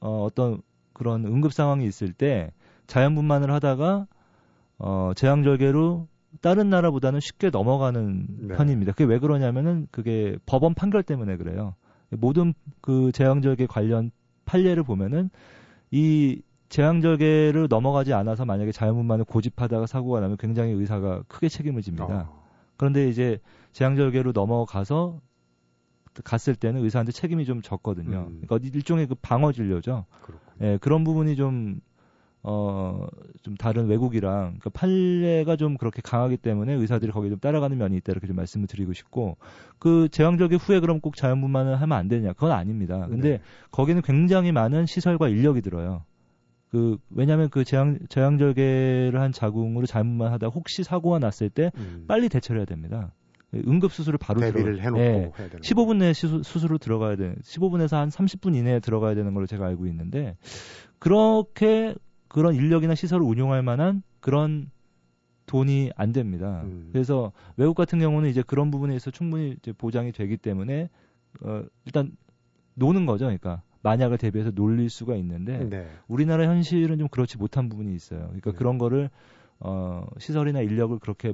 어, 0.00 0.24
어떤 0.24 0.61
그런 0.92 1.24
응급 1.24 1.52
상황이 1.52 1.87
있을 1.87 2.12
때 2.12 2.52
자연분만을 2.87 3.50
하다가 3.50 4.06
어, 4.78 5.12
제왕절개로 5.16 6.06
다른 6.42 6.68
나라보다는 6.68 7.20
쉽게 7.20 7.48
넘어가는 7.50 8.26
네. 8.48 8.56
편입니다. 8.56 8.92
그게 8.92 9.04
왜 9.04 9.18
그러냐면은 9.18 9.88
그게 9.90 10.37
법원 10.44 10.74
판결 10.74 11.02
때문에 11.02 11.38
그래요. 11.38 11.74
모든 12.11 12.54
그 12.80 13.11
재앙절개 13.12 13.66
관련 13.66 14.11
판례를 14.44 14.82
보면은 14.82 15.30
이 15.90 16.42
재앙절개를 16.68 17.68
넘어가지 17.68 18.12
않아서 18.12 18.44
만약에 18.44 18.72
자연분만을 18.72 19.25
고집하다가 19.25 19.87
사고가 19.87 20.20
나면 20.20 20.37
굉장히 20.37 20.72
의사가 20.72 21.22
크게 21.29 21.49
책임을 21.49 21.83
집니다. 21.83 22.05
어. 22.05 22.42
그런데 22.77 23.09
이제 23.09 23.38
재앙절개로 23.72 24.33
넘어가서 24.33 25.20
갔을 26.25 26.55
때는 26.55 26.83
의사한테 26.83 27.12
책임이 27.12 27.44
좀 27.44 27.62
적거든요. 27.62 28.27
음. 28.29 28.40
그러니까 28.46 28.68
일종의 28.75 29.07
그 29.07 29.14
방어 29.14 29.53
진료죠. 29.53 30.07
예, 30.62 30.79
그런 30.81 31.05
부분이 31.05 31.37
좀, 31.37 31.81
어, 32.48 33.09
좀 33.42 33.56
다른 33.56 33.87
외국이랑, 33.88 34.59
그 34.61 34.70
판례가 34.70 35.56
좀 35.56 35.76
그렇게 35.76 36.00
강하기 36.00 36.37
때문에 36.37 36.74
의사들이 36.74 37.11
거기에 37.11 37.30
좀 37.30 37.40
따라가는 37.40 37.76
면이 37.76 37.96
있다 37.96 38.12
이렇게 38.12 38.28
좀 38.28 38.37
말씀을 38.37 38.68
드리고 38.68 38.92
싶고, 38.92 39.37
그 39.80 40.09
재앙절개 40.11 40.54
후에 40.54 40.78
그럼 40.78 41.00
꼭 41.00 41.16
자연분만을 41.16 41.80
하면 41.80 41.98
안 41.98 42.06
되냐? 42.06 42.35
그건 42.35 42.52
아닙니다. 42.52 43.04
근데 43.09 43.30
네. 43.30 43.40
거기는 43.72 44.00
굉장히 44.00 44.52
많은 44.52 44.87
시설과 44.87 45.28
인력이 45.28 45.61
들어요. 45.61 46.04
그, 46.70 46.98
왜냐면 47.11 47.48
그 47.50 47.64
재앙, 47.64 47.98
재앙절개를 48.09 49.20
한 49.20 49.32
자궁으로 49.32 49.87
자연분만 49.87 50.30
하다 50.32 50.46
혹시 50.46 50.85
사고가 50.85 51.18
났을 51.18 51.50
때 51.50 51.72
음. 51.76 52.04
빨리 52.06 52.28
대처를 52.28 52.61
해야 52.61 52.66
됩니다. 52.66 53.12
응급 53.54 53.92
수술을 53.92 54.18
바로 54.18 54.40
대비를 54.40 54.76
들어- 54.76 54.82
해놓고 54.82 55.32
되는 55.37 55.61
15분 55.62 55.96
내에 55.96 56.12
시수, 56.12 56.42
수술로 56.44 56.78
들어가야 56.78 57.16
돼. 57.16 57.35
15분에서 57.42 57.94
한 57.96 58.09
30분 58.09 58.54
이내에 58.54 58.78
들어가야 58.80 59.14
되는 59.16 59.35
걸로 59.35 59.46
제가 59.46 59.66
알고 59.66 59.87
있는데 59.87 60.37
그렇게 60.98 61.94
그런 62.37 62.55
인력이나 62.55 62.94
시설을 62.94 63.25
운용할 63.25 63.62
만한 63.62 64.03
그런 64.20 64.70
돈이 65.46 65.90
안 65.96 66.12
됩니다. 66.12 66.61
음. 66.64 66.90
그래서 66.92 67.33
외국 67.57 67.72
같은 67.72 67.99
경우는 67.99 68.29
이제 68.29 68.42
그런 68.46 68.70
부분에서 68.70 69.11
충분히 69.11 69.57
보장이 69.79 70.12
되기 70.12 70.37
때문에 70.37 70.90
어, 71.40 71.62
일단 71.87 72.14
노는 72.75 73.07
거죠. 73.07 73.25
그러니까 73.25 73.62
만약을 73.81 74.18
대비해서 74.18 74.51
놀릴 74.55 74.90
수가 74.90 75.16
있는데 75.16 75.64
네. 75.64 75.88
우리나라 76.09 76.44
현실은 76.44 76.99
좀 76.99 77.09
그렇지 77.09 77.38
못한 77.38 77.70
부분이 77.70 77.94
있어요. 77.94 78.27
그러니까 78.27 78.51
네. 78.51 78.59
그런 78.59 78.77
거를 78.77 79.09
어, 79.59 80.07
시설이나 80.18 80.61
인력을 80.61 80.99
그렇게 80.99 81.33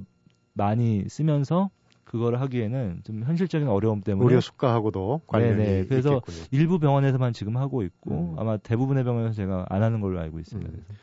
많이 0.52 1.08
쓰면서 1.08 1.68
그거를 2.04 2.40
하기에는 2.40 3.00
좀 3.04 3.22
현실적인 3.24 3.68
어려움 3.68 4.02
때문에 4.02 4.26
의료 4.26 4.40
수가하고도 4.40 5.22
관련이 5.26 5.56
네네. 5.56 5.86
그래서 5.86 6.16
있겠군요. 6.16 6.44
일부 6.50 6.78
병원에서만 6.78 7.32
지금 7.32 7.56
하고 7.56 7.82
있고 7.82 8.34
음. 8.34 8.38
아마 8.38 8.56
대부분의 8.56 9.04
병원에서 9.04 9.34
제가 9.34 9.66
안 9.68 9.82
하는 9.82 10.00
걸로 10.00 10.20
알고 10.20 10.38
있습니다. 10.38 10.68
음. 10.68 10.72
그래서. 10.72 11.00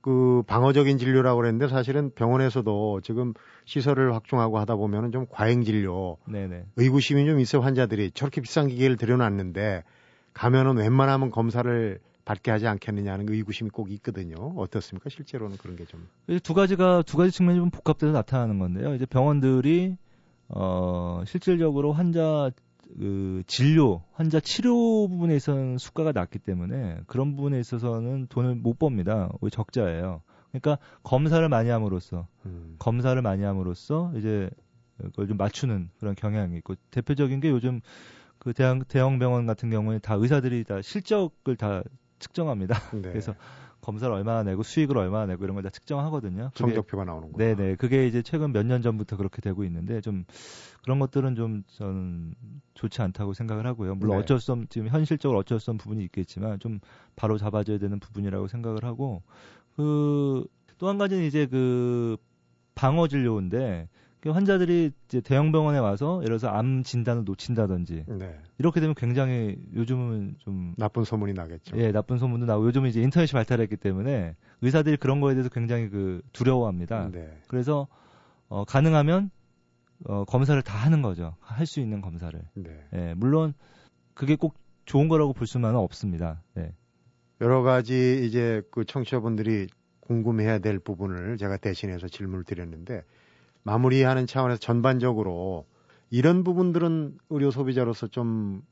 그 0.00 0.42
방어적인 0.46 0.96
진료라고 0.96 1.40
그랬는데 1.40 1.68
사실은 1.68 2.10
병원에서도 2.14 3.02
지금 3.02 3.34
시설을 3.66 4.14
확충하고 4.14 4.58
하다 4.58 4.76
보면은 4.76 5.12
좀 5.12 5.26
과잉 5.28 5.62
진료 5.62 6.16
네네. 6.26 6.64
의구심이 6.76 7.26
좀 7.26 7.38
있어 7.38 7.60
환자들이 7.60 8.10
저렇게 8.12 8.40
비싼 8.40 8.68
기계를 8.68 8.96
들여놨는데 8.96 9.84
가면은 10.32 10.78
웬만하면 10.78 11.30
검사를 11.30 11.98
받게 12.24 12.50
하지 12.50 12.66
않겠느냐는 12.66 13.28
의구심이 13.28 13.70
꼭 13.70 13.90
있거든요. 13.92 14.36
어떻습니까? 14.56 15.10
실제로는 15.10 15.58
그런 15.58 15.76
게 15.76 15.84
좀. 15.84 16.06
이두 16.28 16.54
가지가 16.54 17.02
두 17.02 17.16
가지 17.16 17.30
측면이 17.32 17.58
좀 17.58 17.70
복합돼서 17.70 18.12
나타나는 18.12 18.58
건데요. 18.58 18.94
이제 18.94 19.04
병원들이 19.04 19.96
어 20.50 21.22
실질적으로 21.26 21.92
환자 21.92 22.50
그 22.98 23.42
진료, 23.46 24.02
환자 24.12 24.40
치료 24.40 25.06
부분에 25.08 25.36
있어서는 25.36 25.78
수가가 25.78 26.12
낮기 26.12 26.38
때문에 26.38 27.00
그런 27.06 27.36
부분에 27.36 27.58
있어서는 27.60 28.26
돈을 28.28 28.56
못 28.56 28.78
법니다. 28.78 29.30
오히려 29.40 29.50
적자예요. 29.50 30.22
그러니까 30.50 30.78
검사를 31.02 31.48
많이 31.48 31.68
함으로써 31.70 32.26
음. 32.46 32.74
검사를 32.78 33.20
많이 33.22 33.44
함으로써 33.44 34.12
이제 34.16 34.50
그걸 34.96 35.28
좀 35.28 35.36
맞추는 35.36 35.90
그런 35.98 36.14
경향이 36.14 36.56
있고 36.58 36.74
대표적인 36.90 37.40
게 37.40 37.50
요즘 37.50 37.80
그 38.38 38.52
대형 38.52 38.82
대형 38.88 39.18
병원 39.18 39.46
같은 39.46 39.70
경우에 39.70 39.98
다 39.98 40.14
의사들이 40.14 40.64
다 40.64 40.82
실적을 40.82 41.56
다 41.56 41.82
측정합니다. 42.18 42.74
네. 42.92 43.02
그래서 43.02 43.34
검사를 43.80 44.12
얼마나 44.12 44.42
내고 44.42 44.62
수익을 44.62 44.96
얼마나 44.98 45.26
내고 45.26 45.44
이런 45.44 45.54
걸 45.54 45.62
다 45.62 45.70
측정하거든요. 45.70 46.50
그게- 46.54 46.64
성적표가 46.74 47.04
나오는 47.04 47.30
거. 47.32 47.38
네네. 47.38 47.76
그게 47.76 48.06
이제 48.06 48.22
최근 48.22 48.52
몇 48.52 48.64
년 48.66 48.82
전부터 48.82 49.16
그렇게 49.16 49.40
되고 49.42 49.64
있는데 49.64 50.00
좀 50.00 50.24
그런 50.82 50.98
것들은 50.98 51.34
좀 51.34 51.62
저는 51.68 52.34
좋지 52.74 53.02
않다고 53.02 53.32
생각을 53.34 53.66
하고요. 53.66 53.94
물론 53.96 54.16
네. 54.16 54.22
어쩔 54.22 54.40
수 54.40 54.52
없, 54.52 54.58
지금 54.70 54.88
현실적으로 54.88 55.38
어쩔 55.40 55.60
수 55.60 55.70
없는 55.70 55.78
부분이 55.78 56.02
있겠지만 56.04 56.58
좀 56.60 56.80
바로 57.16 57.36
잡아줘야 57.38 57.78
되는 57.78 57.98
부분이라고 58.00 58.48
생각을 58.48 58.84
하고 58.84 59.22
그 59.76 60.46
또 60.78 60.88
한 60.88 60.96
가지는 60.96 61.24
이제 61.24 61.44
그 61.46 62.16
방어 62.74 63.06
진료인데 63.06 63.88
그 63.90 64.09
환자들이 64.28 64.92
이제 65.06 65.20
대형 65.20 65.50
병원에 65.50 65.78
와서 65.78 66.16
예를 66.22 66.38
들어서 66.38 66.48
암 66.48 66.82
진단을 66.82 67.24
놓친다든지 67.24 68.04
네. 68.06 68.38
이렇게 68.58 68.80
되면 68.80 68.94
굉장히 68.94 69.56
요즘은 69.74 70.36
좀 70.38 70.74
나쁜 70.76 71.04
소문이 71.04 71.32
나겠죠. 71.32 71.78
예, 71.78 71.90
나쁜 71.90 72.18
소문도 72.18 72.44
나고 72.46 72.66
요즘은 72.66 72.90
이제 72.90 73.00
인터넷이 73.00 73.32
발달했기 73.32 73.76
때문에 73.76 74.36
의사들이 74.60 74.98
그런 74.98 75.20
거에 75.20 75.34
대해서 75.34 75.48
굉장히 75.48 75.88
그 75.88 76.20
두려워합니다. 76.32 77.08
네. 77.12 77.38
그래서 77.48 77.88
어, 78.48 78.64
가능하면 78.64 79.30
어, 80.04 80.24
검사를 80.24 80.60
다 80.62 80.76
하는 80.76 81.00
거죠. 81.02 81.36
할 81.40 81.66
수 81.66 81.80
있는 81.80 82.00
검사를. 82.02 82.38
네. 82.54 82.70
예, 82.94 83.14
물론 83.16 83.54
그게 84.14 84.36
꼭 84.36 84.54
좋은 84.84 85.08
거라고 85.08 85.32
볼 85.32 85.46
수만은 85.46 85.78
없습니다. 85.78 86.42
네. 86.54 86.74
여러 87.40 87.62
가지 87.62 88.26
이제 88.26 88.60
그 88.70 88.84
청취자분들이 88.84 89.68
궁금해야 90.00 90.58
될 90.58 90.78
부분을 90.78 91.38
제가 91.38 91.56
대신해서 91.56 92.08
질문을 92.08 92.44
드렸는데 92.44 93.02
마무리하는 93.62 94.26
차원에서 94.26 94.58
전반적으로 94.58 95.66
이런 96.10 96.44
부분들은 96.44 97.18
의료 97.30 97.50
소비자로서 97.50 98.08
좀 98.08 98.62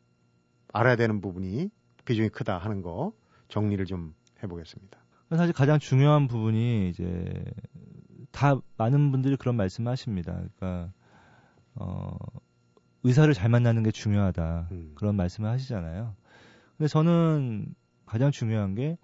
알아야 0.72 0.96
되는 0.96 1.20
부분이 1.20 1.70
비중이 2.04 2.30
크다 2.30 2.58
하는 2.58 2.82
거 2.82 3.12
정리를 3.48 3.84
좀 3.86 4.14
해보겠습니다. 4.42 4.98
사실 5.30 5.52
가장 5.52 5.78
중요한 5.78 6.26
부분이 6.26 6.88
이제 6.88 7.44
다 8.30 8.60
많은 8.76 9.12
분들이 9.12 9.36
그런 9.36 9.56
말씀을 9.56 9.92
하십니다. 9.92 10.32
그러니까 10.32 10.92
어, 11.74 12.16
의사를 13.02 13.32
잘 13.34 13.48
만나는 13.50 13.82
게 13.82 13.90
중요하다. 13.90 14.68
음. 14.72 14.92
그런 14.94 15.16
말씀을 15.16 15.50
하시잖아요. 15.50 16.14
근데 16.76 16.88
저는 16.88 17.74
가장 18.06 18.30
중요한 18.30 18.74
게 18.74 18.96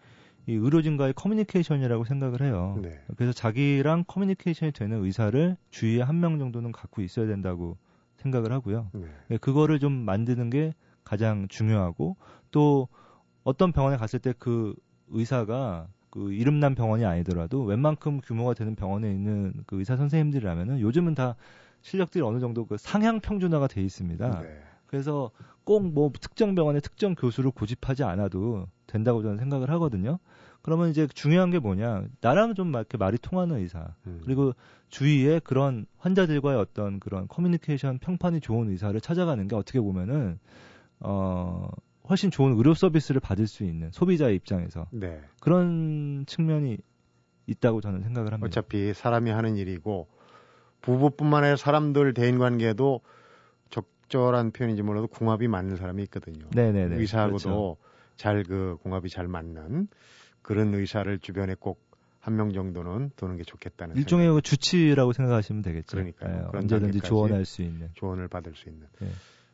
이 0.46 0.52
의료 0.54 0.83
진과의 0.83 1.14
커뮤니케이션이라고 1.14 2.04
생각을 2.04 2.42
해요. 2.42 2.78
네. 2.83 3.00
그래서 3.16 3.33
자기랑 3.33 4.04
커뮤니케이션이 4.07 4.72
되는 4.72 5.02
의사를 5.04 5.57
주위에 5.70 6.02
한 6.02 6.20
명 6.20 6.38
정도는 6.38 6.72
갖고 6.72 7.02
있어야 7.02 7.26
된다고 7.26 7.76
생각을 8.16 8.52
하고요. 8.52 8.90
네. 8.92 9.07
네, 9.28 9.37
그거를 9.38 9.78
좀 9.78 9.92
만드는 9.92 10.50
게 10.50 10.74
가장 11.02 11.48
중요하고 11.48 12.16
또 12.50 12.88
어떤 13.42 13.72
병원에 13.72 13.96
갔을 13.96 14.18
때 14.18 14.33
그 14.38 14.74
의사가 15.09 15.88
그 16.11 16.33
이름난 16.33 16.74
병원이 16.74 17.04
아니더라도 17.04 17.62
웬만큼 17.64 18.20
규모가 18.20 18.54
되는 18.54 18.74
병원에 18.74 19.11
있는 19.11 19.52
그 19.66 19.78
의사 19.78 19.96
선생님들이라면은 19.96 20.80
요즘은 20.80 21.14
다 21.14 21.37
실력들이 21.83 22.22
어느 22.24 22.38
정도 22.38 22.64
그 22.66 22.76
상향 22.78 23.20
평준화가 23.20 23.66
돼 23.66 23.83
있습니다. 23.83 24.40
네. 24.40 24.62
그래서 24.87 25.30
꼭 25.64 25.83
뭐 25.83 26.11
특정 26.20 26.55
병원의 26.55 26.83
특정 26.83 27.14
교수를 27.14 27.50
고집하지 27.50 28.05
않아도 28.05 28.68
된다고 28.87 29.22
저는 29.22 29.38
생각을 29.38 29.70
하거든요. 29.70 30.18
그러면 30.62 30.88
이제 30.88 31.07
중요한 31.07 31.50
게 31.50 31.59
뭐냐. 31.59 32.05
나랑 32.20 32.55
좀 32.55 32.70
이렇게 32.70 32.96
말이 32.96 33.18
통하는 33.18 33.57
의사. 33.57 33.94
음. 34.07 34.20
그리고 34.24 34.55
주위에 34.88 35.40
그런 35.40 35.87
환자들과의 35.98 36.59
어떤 36.59 37.00
그런 37.00 37.29
커뮤니케이션 37.29 37.98
평판이 37.98 38.40
좋은 38.40 38.70
의사를 38.70 38.98
찾아가는 39.00 39.46
게 39.46 39.57
어떻게 39.57 39.81
보면은 39.81 40.38
어 41.00 41.68
훨씬 42.09 42.31
좋은 42.31 42.57
의료 42.57 42.74
서비스를 42.74 43.20
받을 43.20 43.46
수 43.46 43.64
있는 43.64 43.90
소비자의 43.92 44.37
입장에서 44.37 44.87
네. 44.90 45.20
그런 45.40 46.24
측면이 46.27 46.79
있다고 47.46 47.81
저는 47.81 48.03
생각을 48.03 48.33
합니다. 48.33 48.46
어차피 48.46 48.94
사람이 48.94 49.31
하는 49.31 49.57
일이고 49.57 50.09
부부뿐만 50.81 51.44
아니라 51.44 51.57
사람들 51.57 52.14
대인 52.14 52.38
관계도 52.38 53.00
적절한 54.08 54.52
표현인지 54.52 54.82
몰라도 54.82 55.06
궁합이 55.08 55.48
맞는 55.48 55.76
사람이 55.76 56.02
있거든요. 56.04 56.46
네네네. 56.54 56.96
의사하고도 56.96 57.76
그렇죠. 57.76 57.76
잘그 58.16 58.78
궁합이 58.82 59.08
잘 59.08 59.28
맞는 59.28 59.88
그런 60.42 60.74
의사를 60.74 61.18
주변에 61.18 61.54
꼭 61.54 61.82
한 62.24 62.36
명 62.36 62.54
정도는 62.54 63.10
두는 63.16 63.36
게 63.36 63.42
좋겠다는 63.44 63.96
일종의 63.96 64.32
그 64.32 64.40
주치라고 64.40 65.12
생각하시면 65.12 65.60
되겠죠. 65.60 65.94
그러니까요. 65.98 66.32
예, 66.32 66.48
그런 66.48 66.62
언제든지. 66.62 67.00
조언할 67.00 67.44
수 67.44 67.60
있는. 67.60 67.90
조언을 67.92 68.28
받을 68.28 68.54
수 68.54 68.70
있는. 68.70 68.86
네. 68.98 69.08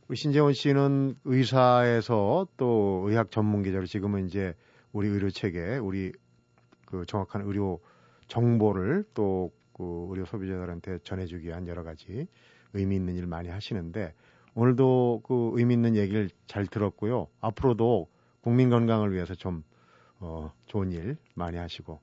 우리 0.06 0.16
신재원 0.16 0.52
씨는 0.52 1.16
의사에서 1.24 2.46
또 2.56 3.06
의학 3.08 3.32
전문 3.32 3.64
기자로 3.64 3.86
지금은 3.86 4.26
이제 4.26 4.54
우리 4.92 5.08
의료 5.08 5.30
체계, 5.30 5.78
우리 5.78 6.12
그 6.86 7.04
정확한 7.06 7.42
의료 7.42 7.80
정보를 8.28 9.04
또 9.14 9.50
그 9.80 10.08
의료 10.10 10.26
소비자들한테 10.26 10.98
전해주기 11.04 11.46
위한 11.46 11.66
여러 11.66 11.82
가지 11.82 12.26
의미 12.74 12.96
있는 12.96 13.16
일 13.16 13.26
많이 13.26 13.48
하시는데 13.48 14.12
오늘도 14.54 15.22
그 15.24 15.52
의미 15.54 15.74
있는 15.74 15.96
얘기를 15.96 16.30
잘 16.46 16.66
들었고요. 16.66 17.28
앞으로도 17.40 18.08
국민 18.40 18.70
건강을 18.70 19.12
위해서 19.12 19.34
좀 19.34 19.62
어, 20.18 20.52
좋은 20.66 20.92
일 20.92 21.16
많이 21.34 21.56
하시고 21.56 22.00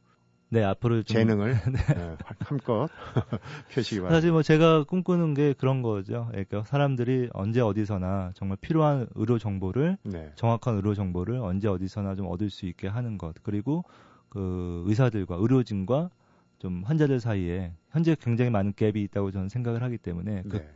네, 0.49 0.63
앞으로 0.63 1.03
좀 1.03 1.15
재능을 1.15 1.55
네, 1.71 2.17
함껏 2.39 2.89
펴시기 3.69 3.97
바랍니다. 3.99 4.15
사실 4.15 4.31
뭐 4.31 4.41
제가 4.41 4.83
꿈꾸는 4.85 5.33
게 5.33 5.53
그런 5.53 5.81
거죠. 5.81 6.27
그러니까 6.31 6.63
사람들이 6.63 7.29
언제 7.33 7.59
어디서나 7.59 8.31
정말 8.33 8.57
필요한 8.61 9.07
의료 9.15 9.37
정보를 9.37 9.97
네. 10.03 10.31
정확한 10.35 10.75
의료 10.75 10.93
정보를 10.93 11.39
언제 11.39 11.67
어디서나 11.67 12.15
좀 12.15 12.27
얻을 12.27 12.49
수 12.49 12.65
있게 12.65 12.87
하는 12.87 13.17
것. 13.17 13.35
그리고 13.43 13.83
그 14.29 14.83
의사들과 14.87 15.35
의료진과 15.35 16.09
좀 16.59 16.81
환자들 16.85 17.19
사이에 17.19 17.73
현재 17.91 18.15
굉장히 18.19 18.49
많은 18.49 18.73
갭이 18.73 18.95
있다고 18.97 19.31
저는 19.31 19.49
생각을 19.49 19.83
하기 19.83 19.97
때문에 19.97 20.43
그, 20.49 20.57
네. 20.57 20.69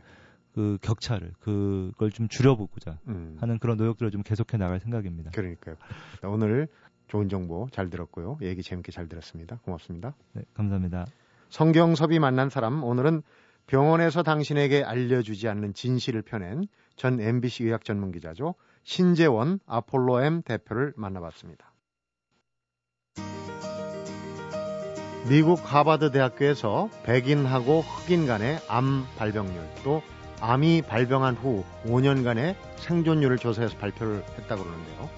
그 0.54 0.78
격차를 0.82 1.32
그걸 1.40 2.10
좀 2.10 2.28
줄여보고자 2.28 2.98
음, 3.08 3.36
하는 3.40 3.58
그런 3.58 3.76
노력들을 3.76 4.10
좀 4.10 4.22
계속해 4.22 4.58
나갈 4.58 4.80
생각입니다. 4.80 5.30
그러니까요. 5.30 5.76
오늘 6.24 6.68
좋은 7.08 7.28
정보 7.28 7.68
잘 7.72 7.90
들었고요. 7.90 8.38
얘기 8.42 8.62
재밌게 8.62 8.92
잘 8.92 9.08
들었습니다. 9.08 9.58
고맙습니다. 9.64 10.14
네, 10.32 10.42
감사합니다. 10.54 11.06
성경섭이 11.48 12.18
만난 12.18 12.48
사람 12.48 12.82
오늘은 12.82 13.22
병원에서 13.66 14.22
당신에게 14.22 14.82
알려주지 14.82 15.48
않는 15.48 15.74
진실을 15.74 16.22
펴낸 16.22 16.66
전 16.96 17.20
MBC 17.20 17.64
의학 17.64 17.84
전문 17.84 18.12
기자죠. 18.12 18.54
신재원 18.82 19.60
아폴로 19.66 20.22
M 20.22 20.42
대표를 20.42 20.92
만나봤습니다. 20.96 21.72
미국 25.28 25.60
하버드 25.62 26.10
대학교에서 26.10 26.90
백인하고 27.04 27.80
흑인 27.80 28.26
간의 28.26 28.58
암 28.68 29.04
발병률 29.18 29.62
또 29.84 30.02
암이 30.42 30.82
발병한 30.82 31.36
후 31.36 31.64
5년간의 31.86 32.56
생존율을 32.78 33.38
조사해서 33.38 33.78
발표를 33.78 34.24
했다고 34.38 34.64
그러는데요. 34.64 35.08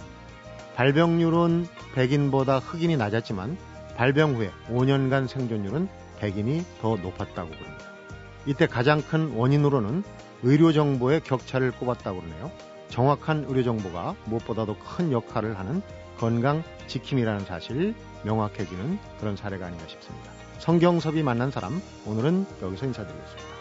발병률은 0.77 1.67
백인보다 1.95 2.59
흑인이 2.59 2.99
낮았지만 2.99 3.57
발병 3.97 4.35
후에 4.35 4.51
5년간 4.69 5.27
생존율은 5.27 5.89
백인이 6.19 6.63
더 6.83 6.97
높았다고 6.97 7.49
그럽니다. 7.49 7.85
이때 8.45 8.67
가장 8.67 9.01
큰 9.01 9.33
원인으로는 9.35 10.05
의료 10.43 10.73
정보의 10.73 11.21
격차를 11.21 11.73
꼽았다고 11.73 12.21
그러네요. 12.21 12.51
정확한 12.91 13.47
의료 13.49 13.63
정보가 13.63 14.17
무엇보다도 14.27 14.77
큰 14.77 15.11
역할을 15.11 15.59
하는 15.59 15.81
건강 16.19 16.63
지킴이라는 16.87 17.47
사실 17.47 17.95
명확해지는 18.25 18.99
그런 19.21 19.37
사례가 19.37 19.67
아닌가 19.67 19.87
싶습니다. 19.89 20.31
성경섭이 20.59 21.23
만난 21.23 21.51
사람 21.51 21.81
오늘은 22.05 22.45
여기서 22.61 22.85
인사드리겠습니다. 22.85 23.54